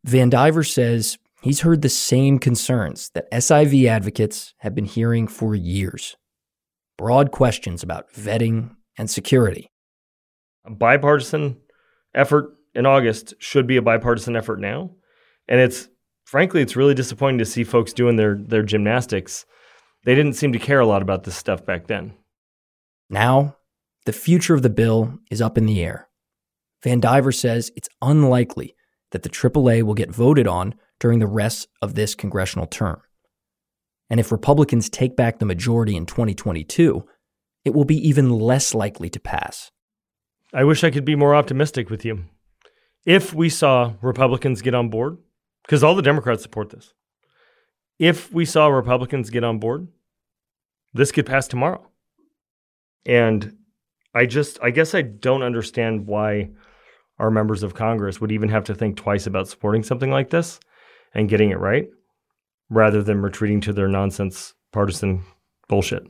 VanDiver 0.06 0.66
says 0.66 1.18
he's 1.42 1.60
heard 1.60 1.82
the 1.82 1.88
same 1.88 2.38
concerns 2.38 3.10
that 3.14 3.30
SIV 3.30 3.86
advocates 3.86 4.54
have 4.58 4.74
been 4.74 4.86
hearing 4.86 5.28
for 5.28 5.54
years 5.54 6.16
broad 6.96 7.32
questions 7.32 7.82
about 7.82 8.12
vetting 8.12 8.70
and 8.96 9.10
security. 9.10 9.68
A 10.64 10.70
bipartisan 10.70 11.56
effort 12.14 12.54
in 12.74 12.86
August 12.86 13.34
should 13.38 13.66
be 13.66 13.76
a 13.76 13.82
bipartisan 13.82 14.36
effort 14.36 14.60
now. 14.60 14.90
And 15.48 15.60
it's 15.60 15.88
frankly, 16.24 16.62
it's 16.62 16.76
really 16.76 16.94
disappointing 16.94 17.38
to 17.38 17.44
see 17.44 17.64
folks 17.64 17.92
doing 17.92 18.16
their, 18.16 18.36
their 18.36 18.62
gymnastics. 18.62 19.46
They 20.04 20.14
didn't 20.14 20.34
seem 20.34 20.52
to 20.52 20.58
care 20.58 20.80
a 20.80 20.86
lot 20.86 21.02
about 21.02 21.24
this 21.24 21.36
stuff 21.36 21.64
back 21.64 21.86
then. 21.86 22.14
Now, 23.08 23.56
the 24.06 24.12
future 24.12 24.54
of 24.54 24.62
the 24.62 24.70
bill 24.70 25.18
is 25.30 25.40
up 25.40 25.56
in 25.56 25.66
the 25.66 25.82
air. 25.82 26.08
VanDiver 26.84 27.34
says 27.34 27.70
it's 27.76 27.88
unlikely 28.02 28.74
that 29.12 29.22
the 29.22 29.30
AAA 29.30 29.82
will 29.82 29.94
get 29.94 30.10
voted 30.10 30.46
on 30.46 30.74
during 31.00 31.18
the 31.18 31.26
rest 31.26 31.68
of 31.80 31.94
this 31.94 32.14
congressional 32.14 32.66
term. 32.66 33.00
And 34.10 34.20
if 34.20 34.32
Republicans 34.32 34.90
take 34.90 35.16
back 35.16 35.38
the 35.38 35.46
majority 35.46 35.96
in 35.96 36.04
2022, 36.04 37.06
it 37.64 37.74
will 37.74 37.84
be 37.84 37.96
even 38.06 38.28
less 38.28 38.74
likely 38.74 39.08
to 39.08 39.20
pass. 39.20 39.70
I 40.52 40.64
wish 40.64 40.84
I 40.84 40.90
could 40.90 41.04
be 41.04 41.16
more 41.16 41.34
optimistic 41.34 41.88
with 41.88 42.04
you. 42.04 42.24
If 43.04 43.34
we 43.34 43.48
saw 43.48 43.94
Republicans 44.00 44.62
get 44.62 44.74
on 44.74 44.88
board, 44.88 45.18
because 45.62 45.82
all 45.84 45.94
the 45.94 46.02
Democrats 46.02 46.42
support 46.42 46.70
this, 46.70 46.94
if 47.98 48.32
we 48.32 48.44
saw 48.44 48.68
Republicans 48.68 49.30
get 49.30 49.44
on 49.44 49.58
board, 49.58 49.88
this 50.92 51.12
could 51.12 51.26
pass 51.26 51.46
tomorrow. 51.46 51.86
And 53.06 53.56
I 54.14 54.26
just, 54.26 54.58
I 54.62 54.70
guess 54.70 54.94
I 54.94 55.02
don't 55.02 55.42
understand 55.42 56.06
why 56.06 56.50
our 57.18 57.30
members 57.30 57.62
of 57.62 57.74
Congress 57.74 58.20
would 58.20 58.32
even 58.32 58.48
have 58.48 58.64
to 58.64 58.74
think 58.74 58.96
twice 58.96 59.26
about 59.26 59.48
supporting 59.48 59.82
something 59.82 60.10
like 60.10 60.30
this 60.30 60.58
and 61.14 61.28
getting 61.28 61.50
it 61.50 61.58
right 61.58 61.88
rather 62.70 63.02
than 63.02 63.22
retreating 63.22 63.60
to 63.62 63.72
their 63.72 63.88
nonsense 63.88 64.54
partisan 64.72 65.22
bullshit. 65.68 66.04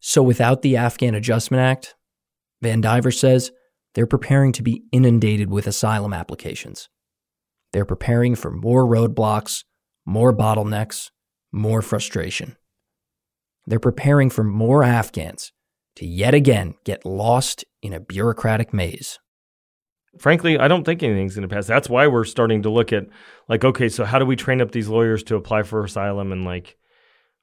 So, 0.00 0.22
without 0.22 0.62
the 0.62 0.76
Afghan 0.76 1.14
Adjustment 1.14 1.60
Act, 1.60 1.94
VanDiver 2.62 3.16
says 3.16 3.52
they're 3.94 4.06
preparing 4.06 4.52
to 4.52 4.62
be 4.62 4.84
inundated 4.92 5.50
with 5.50 5.66
asylum 5.66 6.12
applications. 6.12 6.88
They're 7.72 7.84
preparing 7.84 8.34
for 8.34 8.50
more 8.50 8.86
roadblocks, 8.86 9.64
more 10.04 10.32
bottlenecks, 10.34 11.10
more 11.50 11.82
frustration. 11.82 12.56
They're 13.66 13.78
preparing 13.78 14.30
for 14.30 14.44
more 14.44 14.82
Afghans 14.82 15.52
to 15.96 16.06
yet 16.06 16.34
again 16.34 16.74
get 16.84 17.04
lost 17.04 17.64
in 17.82 17.92
a 17.92 18.00
bureaucratic 18.00 18.72
maze. 18.72 19.18
Frankly, 20.18 20.58
I 20.58 20.68
don't 20.68 20.84
think 20.84 21.02
anything's 21.02 21.34
going 21.34 21.48
to 21.48 21.54
pass. 21.54 21.66
That's 21.66 21.88
why 21.88 22.06
we're 22.06 22.24
starting 22.24 22.62
to 22.62 22.70
look 22.70 22.92
at, 22.92 23.06
like, 23.48 23.64
okay, 23.64 23.88
so 23.88 24.04
how 24.04 24.18
do 24.18 24.26
we 24.26 24.36
train 24.36 24.60
up 24.60 24.72
these 24.72 24.88
lawyers 24.88 25.22
to 25.24 25.36
apply 25.36 25.62
for 25.62 25.82
asylum? 25.82 26.32
And, 26.32 26.44
like, 26.44 26.76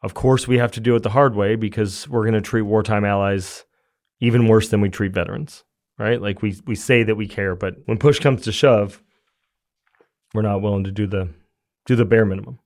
of 0.04 0.14
course, 0.14 0.48
we 0.48 0.60
have 0.60 0.72
to 0.74 0.80
do 0.80 0.96
it 0.96 1.02
the 1.02 1.10
hard 1.10 1.36
way 1.36 1.56
because 1.56 2.08
we're 2.08 2.24
going 2.24 2.36
to 2.36 2.42
treat 2.42 2.62
wartime 2.62 3.06
allies 3.06 3.66
even 4.20 4.48
worse 4.48 4.70
than 4.70 4.82
we 4.82 4.90
treat 4.90 5.14
veterans, 5.14 5.64
right? 6.00 6.22
Like, 6.22 6.42
we, 6.42 6.58
we 6.66 6.76
say 6.76 7.04
that 7.04 7.16
we 7.16 7.28
care, 7.28 7.56
but 7.56 7.76
when 7.86 7.98
push 7.98 8.20
comes 8.20 8.42
to 8.44 8.52
shove, 8.52 9.04
we're 10.34 10.42
not 10.42 10.62
willing 10.62 10.86
to 10.86 10.92
do 10.92 11.06
the 11.06 11.30
do 11.86 11.96
the 11.96 12.06
bare 12.06 12.26
minimum. 12.26 12.60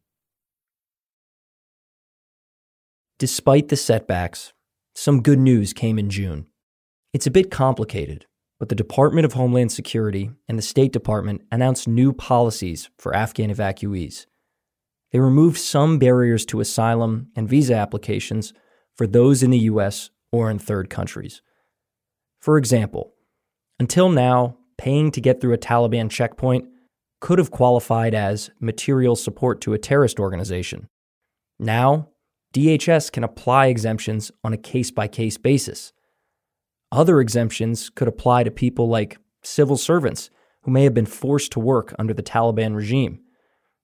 Despite 3.19 3.69
the 3.69 3.77
setbacks, 3.77 4.53
some 4.95 5.21
good 5.21 5.39
news 5.39 5.71
came 5.71 5.97
in 5.97 6.09
June. 6.09 6.47
It's 7.13 7.27
a 7.27 7.31
bit 7.31 7.49
complicated, 7.49 8.25
but 8.59 8.69
the 8.69 8.75
Department 8.75 9.25
of 9.25 9.33
Homeland 9.33 9.71
Security 9.71 10.31
and 10.47 10.57
the 10.57 10.63
State 10.63 10.91
Department 10.91 11.43
announced 11.51 11.87
new 11.87 12.11
policies 12.11 12.89
for 12.97 13.15
Afghan 13.15 13.49
evacuees. 13.49 14.25
they 15.11 15.19
removed 15.19 15.57
some 15.57 15.99
barriers 15.99 16.45
to 16.47 16.59
asylum 16.59 17.27
and 17.35 17.47
visa 17.47 17.75
applications 17.75 18.51
for 18.95 19.07
those 19.07 19.41
in 19.43 19.51
the 19.51 19.59
U.S. 19.59 20.09
or 20.31 20.49
in 20.49 20.59
third 20.59 20.89
countries. 20.89 21.41
For 22.41 22.57
example, 22.57 23.13
until 23.83 24.07
now, 24.07 24.55
paying 24.77 25.11
to 25.11 25.19
get 25.19 25.41
through 25.41 25.51
a 25.51 25.57
Taliban 25.57 26.09
checkpoint 26.09 26.69
could 27.19 27.37
have 27.37 27.51
qualified 27.51 28.15
as 28.15 28.49
material 28.61 29.17
support 29.17 29.59
to 29.59 29.73
a 29.73 29.77
terrorist 29.77 30.21
organization. 30.21 30.87
Now, 31.59 32.07
DHS 32.53 33.11
can 33.11 33.25
apply 33.25 33.65
exemptions 33.65 34.31
on 34.41 34.53
a 34.53 34.57
case 34.57 34.89
by 34.89 35.09
case 35.09 35.37
basis. 35.37 35.91
Other 36.93 37.19
exemptions 37.19 37.89
could 37.89 38.07
apply 38.07 38.45
to 38.45 38.51
people 38.51 38.87
like 38.87 39.17
civil 39.43 39.75
servants 39.75 40.29
who 40.61 40.71
may 40.71 40.85
have 40.85 40.93
been 40.93 41.05
forced 41.05 41.51
to 41.51 41.59
work 41.59 41.93
under 41.99 42.13
the 42.13 42.23
Taliban 42.23 42.77
regime, 42.77 43.19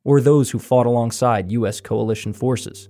or 0.06 0.22
those 0.22 0.52
who 0.52 0.60
fought 0.60 0.86
alongside 0.86 1.52
U.S. 1.52 1.82
coalition 1.82 2.32
forces. 2.32 2.88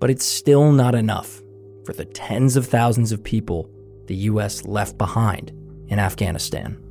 But 0.00 0.08
it's 0.08 0.24
still 0.24 0.72
not 0.72 0.94
enough 0.94 1.42
for 1.84 1.92
the 1.92 2.06
tens 2.06 2.56
of 2.56 2.64
thousands 2.64 3.12
of 3.12 3.22
people 3.22 3.70
the 4.06 4.14
U.S. 4.14 4.64
left 4.64 4.98
behind 4.98 5.52
in 5.88 5.98
Afghanistan. 5.98 6.82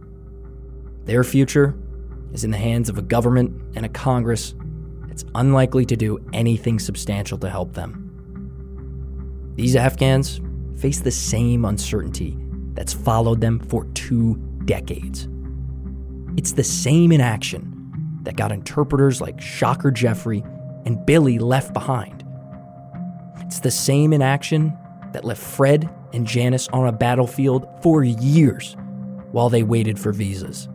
Their 1.05 1.23
future 1.23 1.75
is 2.33 2.43
in 2.43 2.51
the 2.51 2.57
hands 2.57 2.89
of 2.89 2.97
a 2.97 3.01
government 3.01 3.61
and 3.75 3.85
a 3.85 3.89
Congress 3.89 4.55
that's 5.07 5.25
unlikely 5.35 5.85
to 5.85 5.95
do 5.95 6.23
anything 6.33 6.79
substantial 6.79 7.37
to 7.37 7.49
help 7.49 7.73
them. 7.73 8.01
These 9.55 9.75
Afghans 9.75 10.41
face 10.77 10.99
the 10.99 11.11
same 11.11 11.63
uncertainty 11.63 12.37
that's 12.73 12.93
followed 12.93 13.39
them 13.39 13.59
for 13.59 13.85
two 13.93 14.35
decades. 14.65 15.29
It's 16.35 16.51
the 16.51 16.63
same 16.63 17.11
inaction 17.13 17.71
that 18.23 18.35
got 18.35 18.51
interpreters 18.51 19.21
like 19.21 19.39
Shocker 19.39 19.91
Jeffrey 19.91 20.43
and 20.85 21.05
Billy 21.05 21.39
left 21.39 21.73
behind. 21.73 22.25
It's 23.37 23.59
the 23.59 23.71
same 23.71 24.11
inaction 24.11 24.77
that 25.15 25.23
left 25.23 25.41
Fred 25.41 25.89
and 26.11 26.27
Janice 26.27 26.67
on 26.73 26.87
a 26.87 26.91
battlefield 26.91 27.65
for 27.81 28.03
years 28.03 28.75
while 29.31 29.49
they 29.49 29.63
waited 29.63 29.97
for 29.97 30.11
visas. 30.11 30.67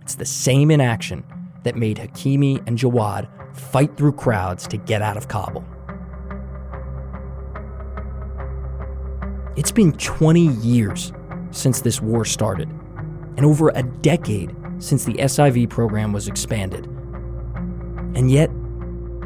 It's 0.00 0.14
the 0.14 0.24
same 0.24 0.70
inaction 0.70 1.24
that 1.64 1.74
made 1.74 1.96
Hakimi 1.96 2.64
and 2.68 2.78
Jawad 2.78 3.28
fight 3.56 3.96
through 3.96 4.12
crowds 4.12 4.68
to 4.68 4.76
get 4.76 5.02
out 5.02 5.16
of 5.16 5.26
Kabul. 5.26 5.64
It's 9.56 9.72
been 9.72 9.92
20 9.94 10.46
years 10.58 11.12
since 11.50 11.80
this 11.80 12.00
war 12.00 12.24
started, 12.24 12.68
and 13.36 13.44
over 13.44 13.70
a 13.70 13.82
decade 13.82 14.54
since 14.78 15.04
the 15.04 15.14
SIV 15.14 15.68
program 15.68 16.12
was 16.12 16.28
expanded. 16.28 16.86
And 18.14 18.30
yet, 18.30 18.52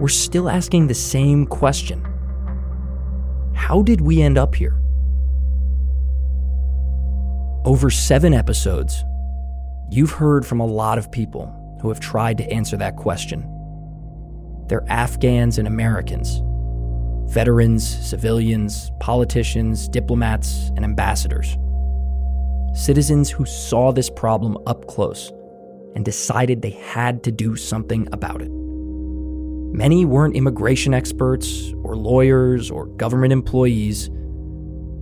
we're 0.01 0.09
still 0.09 0.49
asking 0.49 0.87
the 0.87 0.94
same 0.94 1.44
question 1.44 2.03
How 3.55 3.83
did 3.83 4.01
we 4.01 4.21
end 4.21 4.37
up 4.37 4.55
here? 4.55 4.81
Over 7.64 7.88
seven 7.88 8.35
episodes, 8.35 9.05
you've 9.90 10.11
heard 10.11 10.45
from 10.45 10.61
a 10.61 10.67
lot 10.67 10.99
of 10.99 11.11
people 11.11 11.79
who 11.81 11.88
have 11.88 12.01
tried 12.01 12.38
to 12.38 12.51
answer 12.53 12.77
that 12.77 12.97
question. 12.97 13.51
They're 14.69 14.85
Afghans 14.88 15.59
and 15.59 15.67
Americans, 15.67 16.43
veterans, 17.33 17.87
civilians, 17.87 18.90
politicians, 19.01 19.88
diplomats, 19.88 20.71
and 20.77 20.85
ambassadors. 20.85 21.57
Citizens 22.75 23.31
who 23.31 23.45
saw 23.45 23.93
this 23.93 24.11
problem 24.11 24.59
up 24.67 24.87
close 24.88 25.31
and 25.95 26.05
decided 26.05 26.61
they 26.61 26.71
had 26.71 27.23
to 27.23 27.31
do 27.31 27.57
something 27.57 28.09
about 28.12 28.43
it. 28.43 28.51
Many 28.51 30.05
weren't 30.05 30.37
immigration 30.37 30.93
experts 30.93 31.73
or 31.94 31.96
lawyers 31.96 32.70
or 32.70 32.87
government 32.87 33.33
employees. 33.33 34.11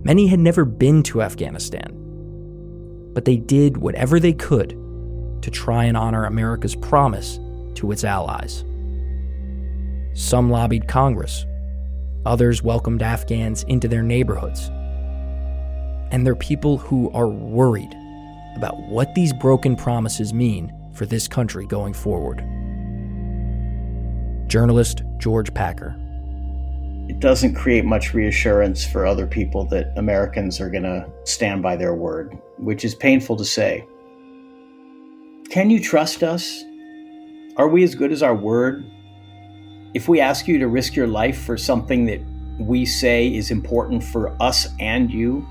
Many 0.03 0.27
had 0.27 0.39
never 0.39 0.63
been 0.65 1.01
to 1.03 1.21
Afghanistan. 1.21 1.99
But 3.13 3.25
they 3.25 3.37
did 3.37 3.77
whatever 3.77 4.19
they 4.19 4.33
could 4.33 4.69
to 5.41 5.51
try 5.51 5.85
and 5.85 5.97
honor 5.97 6.25
America's 6.25 6.75
promise 6.75 7.39
to 7.75 7.91
its 7.91 8.03
allies. 8.03 8.63
Some 10.13 10.51
lobbied 10.51 10.87
Congress, 10.87 11.45
others 12.25 12.61
welcomed 12.61 13.01
Afghans 13.01 13.63
into 13.63 13.87
their 13.87 14.03
neighborhoods. 14.03 14.69
And 16.11 16.25
they're 16.25 16.35
people 16.35 16.77
who 16.77 17.09
are 17.11 17.29
worried 17.29 17.95
about 18.55 18.77
what 18.83 19.15
these 19.15 19.33
broken 19.33 19.75
promises 19.75 20.33
mean 20.33 20.71
for 20.93 21.07
this 21.07 21.27
country 21.27 21.65
going 21.65 21.93
forward. 21.93 22.37
Journalist 24.47 25.01
George 25.17 25.51
Packer. 25.55 26.02
It 27.09 27.19
doesn't 27.19 27.55
create 27.55 27.83
much 27.83 28.13
reassurance 28.13 28.85
for 28.85 29.05
other 29.05 29.27
people 29.27 29.65
that 29.65 29.91
Americans 29.97 30.61
are 30.61 30.69
going 30.69 30.83
to 30.83 31.05
stand 31.25 31.61
by 31.61 31.75
their 31.75 31.93
word, 31.93 32.37
which 32.57 32.85
is 32.85 32.95
painful 32.95 33.35
to 33.37 33.45
say. 33.45 33.85
Can 35.49 35.69
you 35.69 35.81
trust 35.81 36.23
us? 36.23 36.63
Are 37.57 37.67
we 37.67 37.83
as 37.83 37.93
good 37.93 38.11
as 38.11 38.23
our 38.23 38.33
word? 38.33 38.85
If 39.93 40.07
we 40.07 40.21
ask 40.21 40.47
you 40.47 40.57
to 40.59 40.67
risk 40.67 40.95
your 40.95 41.07
life 41.07 41.43
for 41.43 41.57
something 41.57 42.05
that 42.05 42.21
we 42.57 42.85
say 42.85 43.27
is 43.27 43.51
important 43.51 44.03
for 44.03 44.35
us 44.41 44.67
and 44.79 45.11
you, 45.11 45.45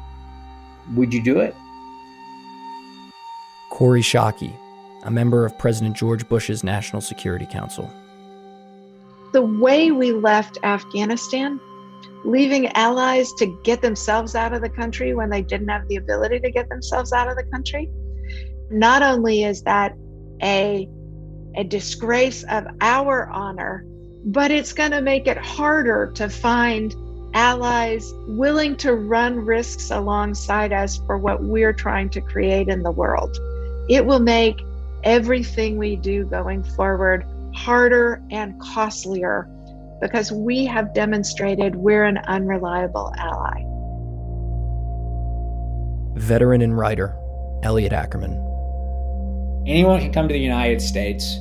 would 0.95 1.13
you 1.13 1.23
do 1.23 1.39
it? 1.39 1.55
Kori 3.71 4.03
Schake, 4.03 4.53
a 5.03 5.11
member 5.11 5.45
of 5.45 5.57
President 5.59 5.97
George 5.97 6.27
Bush's 6.29 6.65
National 6.65 7.03
Security 7.03 7.47
Council. 7.47 7.91
The 9.33 9.43
way 9.43 9.91
we 9.91 10.13
left 10.13 10.59
Afghanistan, 10.63 11.59
leaving 12.25 12.69
allies 12.69 13.33
to 13.35 13.47
get 13.65 13.81
themselves 13.81 14.35
out 14.35 14.53
of 14.53 14.61
the 14.61 14.69
country 14.69 15.15
when 15.15 15.31
they 15.31 15.43
didn't 15.43 15.69
have 15.69 15.89
the 15.89 15.97
ability 15.97 16.41
to 16.41 16.51
get 16.51 16.69
themselves 16.69 17.13
out 17.13 17.29
of 17.29 17.37
the 17.37 17.45
country, 17.45 17.91
not 18.71 19.03
only 19.03 19.45
is 19.45 19.63
that 19.63 19.97
a, 20.43 20.89
a 21.57 21.65
disgrace 21.65 22.45
of 22.45 22.67
our 22.81 23.31
honor, 23.31 23.87
but 24.25 24.51
it's 24.51 24.73
going 24.73 24.91
to 24.91 25.01
make 25.01 25.27
it 25.27 25.39
harder 25.39 26.13
to 26.15 26.29
find 26.29 26.95
allies 27.35 28.13
willing 28.29 28.77
to 28.77 28.95
run 28.95 29.37
risks 29.37 29.91
alongside 29.91 30.73
us 30.73 30.99
for 31.07 31.17
what 31.17 31.43
we're 31.43 31.73
trying 31.73 32.11
to 32.11 32.21
create 32.21 32.69
in 32.69 32.83
the 32.83 32.91
world. 32.91 33.37
It 33.89 34.05
will 34.05 34.21
make 34.21 34.61
everything 35.05 35.79
we 35.79 35.97
do 35.97 36.25
going 36.27 36.63
forward 36.63 37.27
harder 37.55 38.23
and 38.31 38.59
costlier 38.61 39.49
because 40.01 40.33
we 40.33 40.65
have 40.67 40.93
demonstrated 40.95 41.77
we're 41.77 42.05
an 42.05 42.19
unreliable 42.27 43.13
ally. 43.17 43.63
Veteran 46.19 46.61
and 46.61 46.77
writer 46.77 47.17
Elliot 47.63 47.93
Ackerman. 47.93 48.33
Anyone 49.67 50.01
can 50.01 50.13
come 50.13 50.27
to 50.27 50.33
the 50.33 50.41
United 50.41 50.83
States, 50.83 51.37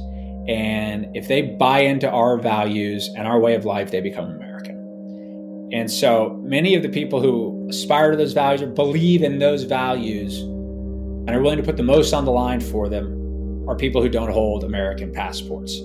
and 0.48 1.16
if 1.16 1.28
they 1.28 1.42
buy 1.42 1.80
into 1.80 2.10
our 2.10 2.38
values 2.38 3.10
and 3.18 3.28
our 3.28 3.40
way 3.40 3.56
of 3.56 3.66
life, 3.66 3.90
they 3.90 4.00
become 4.00 4.26
American. 4.26 5.70
And 5.74 5.90
so 5.90 6.40
many 6.44 6.76
of 6.76 6.84
the 6.84 6.90
people 6.90 7.22
who 7.22 7.68
aspire 7.70 8.12
to 8.12 8.18
those 8.18 8.34
values 8.34 8.62
or 8.62 8.68
believe 8.68 9.24
in 9.24 9.40
those 9.40 9.64
values 9.64 10.40
and 10.40 11.30
are 11.32 11.42
willing 11.42 11.58
to 11.58 11.64
put 11.64 11.78
the 11.78 11.84
most 11.84 12.14
on 12.14 12.26
the 12.26 12.32
line 12.32 12.60
for 12.60 12.90
them 12.90 13.68
are 13.68 13.76
people 13.76 14.02
who 14.02 14.10
don't 14.10 14.32
hold 14.32 14.64
American 14.64 15.12
passports. 15.12 15.82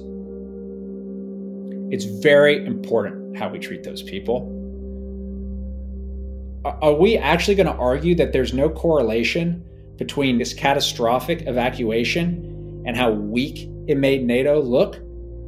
It's 1.91 2.05
very 2.05 2.65
important 2.67 3.37
how 3.37 3.49
we 3.49 3.59
treat 3.59 3.85
those 3.85 4.03
people. 4.03 4.53
Are 6.65 6.95
we 6.95 7.17
actually 7.17 7.55
going 7.55 7.69
to 7.69 7.75
argue 7.75 8.15
that 8.17 8.33
there's 8.33 8.53
no 8.53 8.69
correlation 8.69 9.65
between 9.97 10.39
this 10.39 10.53
catastrophic 10.53 11.47
evacuation 11.47 12.83
and 12.87 12.97
how 12.97 13.13
weak 13.13 13.69
it 13.87 13.97
made 13.97 14.25
NATO 14.25 14.61
look? 14.61 14.97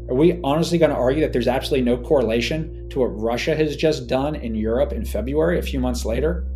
Are 0.09 0.15
we 0.15 0.41
honestly 0.45 0.79
going 0.79 0.91
to 0.91 0.97
argue 0.97 1.21
that 1.23 1.33
there's 1.33 1.49
absolutely 1.49 1.85
no 1.85 1.99
correlation 1.99 2.89
to 2.91 3.01
what 3.01 3.07
Russia 3.07 3.55
has 3.57 3.77
just 3.77 4.07
done 4.07 4.35
in 4.37 4.55
Europe 4.55 4.93
in 4.93 5.05
February, 5.05 5.59
a 5.59 5.63
few 5.63 5.81
months 5.81 6.05
later? 6.05 6.47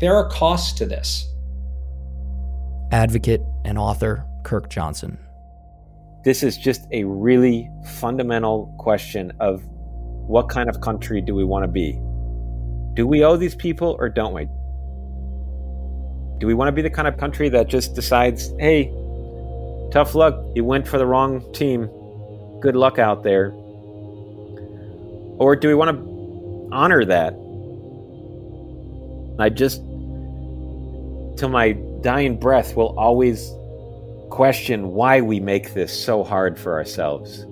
There 0.00 0.14
are 0.14 0.28
costs 0.28 0.72
to 0.78 0.86
this 0.86 1.32
advocate 2.92 3.40
and 3.64 3.78
author 3.78 4.24
Kirk 4.44 4.68
Johnson. 4.68 5.18
This 6.24 6.42
is 6.42 6.56
just 6.56 6.86
a 6.90 7.04
really 7.04 7.70
fundamental 8.00 8.74
question 8.78 9.30
of 9.40 9.62
what 10.26 10.48
kind 10.48 10.70
of 10.70 10.80
country 10.80 11.20
do 11.20 11.34
we 11.34 11.44
want 11.44 11.64
to 11.64 11.68
be? 11.68 12.00
Do 12.94 13.06
we 13.06 13.22
owe 13.22 13.36
these 13.36 13.54
people 13.54 13.94
or 13.98 14.08
don't 14.08 14.32
we? 14.32 14.46
Do 16.40 16.46
we 16.46 16.54
want 16.54 16.68
to 16.68 16.72
be 16.72 16.80
the 16.80 16.88
kind 16.88 17.06
of 17.06 17.18
country 17.18 17.50
that 17.50 17.68
just 17.68 17.94
decides, 17.94 18.54
hey, 18.58 18.86
tough 19.92 20.14
luck, 20.14 20.42
you 20.54 20.64
went 20.64 20.88
for 20.88 20.96
the 20.96 21.04
wrong 21.04 21.44
team, 21.52 21.90
good 22.60 22.74
luck 22.74 22.98
out 22.98 23.22
there? 23.22 23.50
Or 25.36 25.54
do 25.54 25.68
we 25.68 25.74
want 25.74 25.90
to 25.94 26.68
honor 26.72 27.04
that? 27.04 27.34
I 29.38 29.50
just, 29.50 29.82
till 31.36 31.50
my 31.50 31.72
dying 32.00 32.38
breath, 32.38 32.76
will 32.76 32.98
always 32.98 33.52
question 34.34 34.88
why 34.88 35.20
we 35.20 35.38
make 35.38 35.74
this 35.74 35.92
so 36.04 36.24
hard 36.24 36.58
for 36.58 36.72
ourselves. 36.72 37.46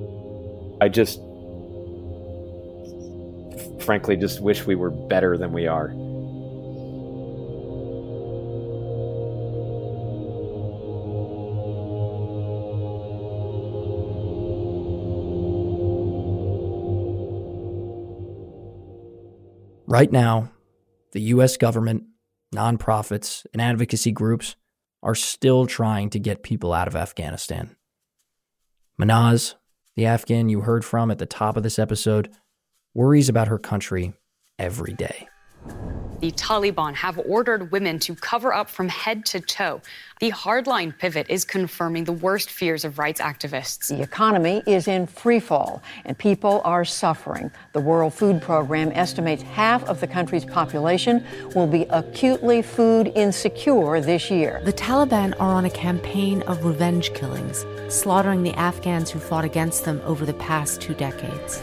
I 0.81 0.89
just, 0.89 1.21
frankly, 3.85 4.17
just 4.17 4.41
wish 4.41 4.67
we 4.67 4.75
were 4.75 4.91
better 4.91 5.39
than 5.39 5.53
we 5.53 5.69
are. 5.69 5.91
Right 19.87 20.11
now, 20.11 20.51
the 21.13 21.21
US 21.21 21.57
government, 21.57 22.07
nonprofits, 22.53 23.47
and 23.53 23.63
advocacy 23.63 24.11
groups 24.11 24.57
are 25.03 25.15
still 25.15 25.67
trying 25.67 26.11
to 26.11 26.19
get 26.19 26.43
people 26.43 26.73
out 26.73 26.89
of 26.89 26.97
Afghanistan. 26.97 27.77
Mahnaz, 29.01 29.55
the 29.97 30.07
Afghan 30.07 30.49
you 30.49 30.61
heard 30.61 30.85
from 30.85 31.11
at 31.11 31.19
the 31.19 31.27
top 31.27 31.57
of 31.57 31.63
this 31.63 31.79
episode, 31.79 32.31
worries 32.95 33.29
about 33.29 33.49
her 33.49 33.59
country 33.59 34.13
every 34.59 34.95
day. 34.95 35.29
The 36.23 36.31
Taliban 36.31 36.95
have 36.95 37.19
ordered 37.19 37.73
women 37.73 37.99
to 37.99 38.15
cover 38.15 38.55
up 38.55 38.71
from 38.71 38.89
head 38.89 39.25
to 39.25 39.41
toe. 39.41 39.81
The 40.21 40.31
hardline 40.31 40.97
pivot 40.97 41.27
is 41.29 41.45
confirming 41.45 42.05
the 42.05 42.13
worst 42.13 42.49
fears 42.49 42.85
of 42.85 43.01
rights 43.01 43.21
activists. 43.21 43.89
The 43.89 44.01
economy 44.01 44.63
is 44.65 44.87
in 44.87 45.09
free 45.09 45.41
fall 45.41 45.83
and 46.05 46.17
people 46.17 46.61
are 46.65 46.85
suffering. 46.85 47.51
The 47.73 47.81
World 47.81 48.15
Food 48.15 48.41
Program 48.41 48.93
estimates 48.95 49.43
half 49.43 49.83
of 49.89 49.99
the 49.99 50.07
country's 50.07 50.45
population 50.45 51.27
will 51.57 51.67
be 51.67 51.87
acutely 51.91 52.63
food 52.63 53.11
insecure 53.17 54.01
this 54.01 54.31
year. 54.31 54.63
The 54.65 54.73
Taliban 54.73 55.35
are 55.41 55.55
on 55.57 55.65
a 55.65 55.71
campaign 55.71 56.43
of 56.43 56.65
revenge 56.65 57.13
killings, 57.15 57.67
slaughtering 57.89 58.45
the 58.45 58.55
Afghans 58.55 59.11
who 59.11 59.19
fought 59.19 59.45
against 59.45 59.85
them 59.85 60.01
over 60.05 60.25
the 60.25 60.35
past 60.35 60.81
two 60.81 60.95
decades. 60.95 61.61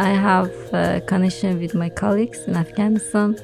I 0.00 0.14
have 0.14 0.50
a 0.72 1.02
connection 1.02 1.60
with 1.60 1.74
my 1.74 1.90
colleagues 1.90 2.40
in 2.46 2.56
Afghanistan. 2.56 3.36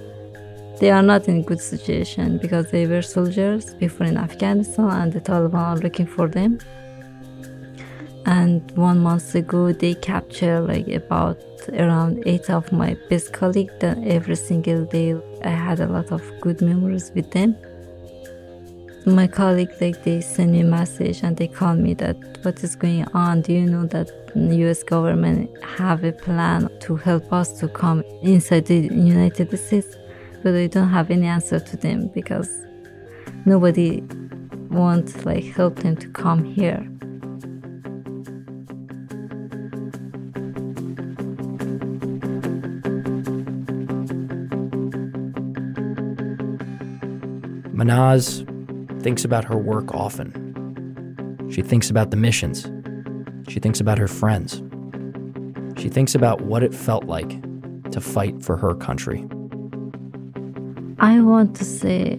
They 0.80 0.90
are 0.90 1.02
not 1.02 1.28
in 1.28 1.42
good 1.42 1.60
situation 1.60 2.38
because 2.38 2.70
they 2.70 2.86
were 2.86 3.02
soldiers 3.02 3.74
before 3.74 4.06
in 4.06 4.16
Afghanistan 4.16 4.88
and 4.88 5.12
the 5.12 5.20
Taliban 5.20 5.54
are 5.54 5.76
looking 5.76 6.06
for 6.06 6.28
them. 6.28 6.58
And 8.24 8.70
one 8.70 9.00
month 9.00 9.34
ago, 9.34 9.70
they 9.74 9.92
captured 9.96 10.62
like 10.62 10.88
about 10.88 11.38
around 11.74 12.22
eight 12.24 12.48
of 12.48 12.72
my 12.72 12.96
best 13.10 13.34
colleagues. 13.34 13.74
That 13.80 13.98
every 13.98 14.36
single 14.36 14.86
day, 14.86 15.14
I 15.44 15.50
had 15.50 15.80
a 15.80 15.86
lot 15.88 16.10
of 16.10 16.22
good 16.40 16.62
memories 16.62 17.12
with 17.14 17.30
them 17.32 17.54
my 19.04 19.28
colleague 19.28 19.70
like 19.80 20.02
they 20.02 20.20
send 20.20 20.50
me 20.50 20.62
a 20.62 20.64
message 20.64 21.22
and 21.22 21.36
they 21.36 21.46
call 21.46 21.76
me 21.76 21.94
that 21.94 22.16
what 22.42 22.64
is 22.64 22.74
going 22.74 23.04
on 23.14 23.40
do 23.40 23.52
you 23.52 23.64
know 23.64 23.86
that 23.86 24.10
us 24.36 24.82
government 24.82 25.50
have 25.64 26.04
a 26.04 26.12
plan 26.12 26.68
to 26.80 26.94
help 26.94 27.32
us 27.32 27.58
to 27.58 27.68
come 27.68 28.02
inside 28.22 28.66
the 28.66 28.80
united 28.92 29.48
states 29.58 29.96
but 30.42 30.54
i 30.54 30.66
don't 30.66 30.90
have 30.90 31.10
any 31.10 31.26
answer 31.26 31.58
to 31.58 31.76
them 31.78 32.08
because 32.08 32.50
nobody 33.46 34.02
wants 34.68 35.24
like 35.24 35.44
help 35.44 35.76
them 35.76 35.96
to 35.96 36.08
come 36.10 36.44
here 36.44 36.86
Mahnaz 47.72 48.42
thinks 49.02 49.24
about 49.24 49.44
her 49.44 49.58
work 49.58 49.94
often. 49.94 50.32
She 51.52 51.60
thinks 51.60 51.90
about 51.90 52.10
the 52.10 52.16
missions. 52.16 52.66
She 53.48 53.60
thinks 53.60 53.80
about 53.80 53.98
her 53.98 54.08
friends. 54.08 54.62
She 55.80 55.88
thinks 55.88 56.14
about 56.14 56.42
what 56.42 56.62
it 56.62 56.74
felt 56.74 57.04
like 57.04 57.40
to 57.92 58.00
fight 58.00 58.42
for 58.42 58.56
her 58.56 58.74
country. 58.74 59.26
I 60.98 61.20
want 61.20 61.54
to 61.56 61.64
say 61.64 62.16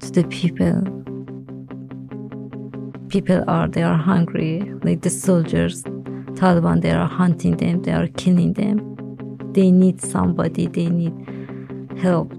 to 0.00 0.10
the 0.10 0.24
people 0.28 0.82
people 3.08 3.44
are 3.48 3.68
they 3.68 3.82
are 3.82 3.96
hungry 3.96 4.60
like 4.82 5.02
the 5.02 5.10
soldiers 5.10 5.82
Taliban 6.34 6.80
they 6.80 6.90
are 6.90 7.06
hunting 7.06 7.56
them 7.56 7.82
they 7.82 7.92
are 7.92 8.08
killing 8.08 8.52
them 8.54 8.78
they 9.52 9.70
need 9.70 10.00
somebody 10.00 10.66
they 10.66 10.88
need 10.88 11.14
help 11.98 12.32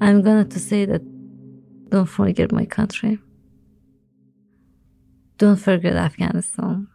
I'm 0.00 0.22
going 0.22 0.48
to 0.48 0.58
say 0.58 0.84
that 0.84 1.11
don't 1.92 2.06
forget 2.06 2.50
my 2.50 2.64
country. 2.64 3.18
Don't 5.36 5.56
forget 5.56 5.94
Afghanistan. 5.94 6.88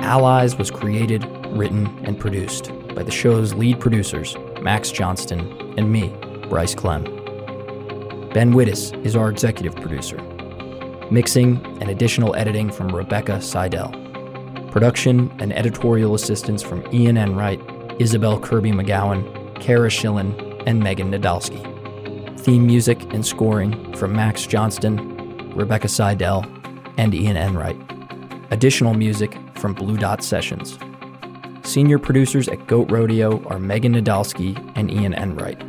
Allies 0.00 0.56
was 0.56 0.70
created, 0.70 1.26
written, 1.48 1.86
and 2.06 2.18
produced 2.18 2.72
by 2.94 3.02
the 3.02 3.10
show's 3.10 3.52
lead 3.52 3.78
producers, 3.78 4.38
Max 4.62 4.90
Johnston, 4.90 5.40
and 5.76 5.92
me, 5.92 6.16
Bryce 6.48 6.74
Klehm. 6.74 7.17
Ben 8.34 8.52
Wittes 8.52 8.92
is 9.06 9.16
our 9.16 9.30
executive 9.30 9.74
producer. 9.74 10.18
Mixing 11.10 11.64
and 11.80 11.88
additional 11.88 12.36
editing 12.36 12.70
from 12.70 12.94
Rebecca 12.94 13.40
Seidel. 13.40 13.90
Production 14.70 15.34
and 15.38 15.50
editorial 15.54 16.14
assistance 16.14 16.62
from 16.62 16.86
Ian 16.92 17.16
Enright, 17.16 17.58
Isabel 17.98 18.38
Kirby 18.38 18.70
McGowan, 18.70 19.58
Kara 19.60 19.88
Schillen, 19.88 20.62
and 20.66 20.80
Megan 20.80 21.10
Nadolski. 21.10 21.58
Theme 22.38 22.66
music 22.66 23.02
and 23.14 23.24
scoring 23.24 23.94
from 23.96 24.12
Max 24.12 24.46
Johnston, 24.46 25.50
Rebecca 25.54 25.88
Seidel, 25.88 26.44
and 26.98 27.14
Ian 27.14 27.38
Enright. 27.38 27.80
Additional 28.50 28.92
music 28.92 29.38
from 29.54 29.72
Blue 29.72 29.96
Dot 29.96 30.22
Sessions. 30.22 30.78
Senior 31.62 31.98
producers 31.98 32.46
at 32.48 32.66
Goat 32.66 32.90
Rodeo 32.90 33.42
are 33.46 33.58
Megan 33.58 33.94
Nadolski 33.94 34.54
and 34.76 34.90
Ian 34.90 35.14
Enright. 35.14 35.60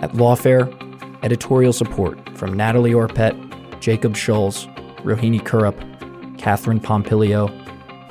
At 0.00 0.12
Lawfare, 0.12 0.72
editorial 1.22 1.72
support 1.72 2.18
from 2.36 2.52
Natalie 2.52 2.94
Orpet, 2.94 3.34
Jacob 3.80 4.16
Schulz, 4.16 4.66
Rohini 5.04 5.40
Kurup, 5.40 5.76
Catherine 6.38 6.80
Pompilio, 6.80 7.48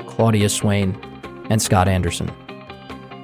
Claudia 0.07 0.49
Swain, 0.49 0.97
and 1.49 1.61
Scott 1.61 1.87
Anderson. 1.87 2.29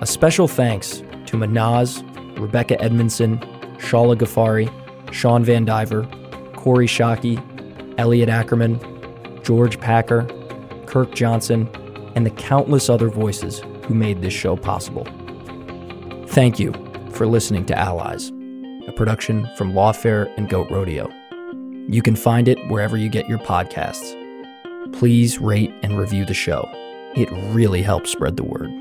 A 0.02 0.06
special 0.06 0.48
thanks 0.48 0.98
to 1.26 1.38
Mahnaz, 1.38 2.04
Rebekah 2.40 2.82
Edmondson, 2.82 3.40
Shala 3.78 4.16
Gafary, 4.16 4.72
Sean 5.14 5.44
Van 5.44 5.66
Diver, 5.66 6.04
Kori 6.56 6.88
Schake, 6.88 7.42
Elliot 7.98 8.30
Ackerman, 8.30 8.80
George 9.44 9.80
Packer, 9.80 10.28
Kirk 10.86 11.14
Johnson, 11.16 11.70
and 12.16 12.26
the 12.26 12.32
countless 12.32 12.90
other 12.90 13.10
voices 13.10 13.62
who 13.86 13.94
made 13.94 14.22
this 14.22 14.34
show 14.34 14.56
possible. 14.56 15.06
Thank 16.28 16.60
you 16.60 16.74
for 17.12 17.26
listening 17.26 17.66
to 17.66 17.78
Allies 17.78 18.32
a 18.88 18.92
production 18.92 19.48
from 19.56 19.74
Lawfare 19.74 20.34
and 20.38 20.50
Goat 20.50 20.72
Rodeo. 20.72 21.10
You 21.90 22.02
can 22.02 22.16
find 22.16 22.48
it 22.48 22.58
wherever 22.68 22.98
you 22.98 23.10
get 23.10 23.30
your 23.30 23.40
podcasts. 23.40 24.14
Please 24.94 25.40
rate 25.40 25.74
and 25.84 25.98
review 25.98 26.26
the 26.26 26.34
show. 26.34 26.68
It 27.16 27.30
really 27.54 27.82
helps 27.82 28.12
spread 28.12 28.38
the 28.38 28.44
word. 28.44 28.72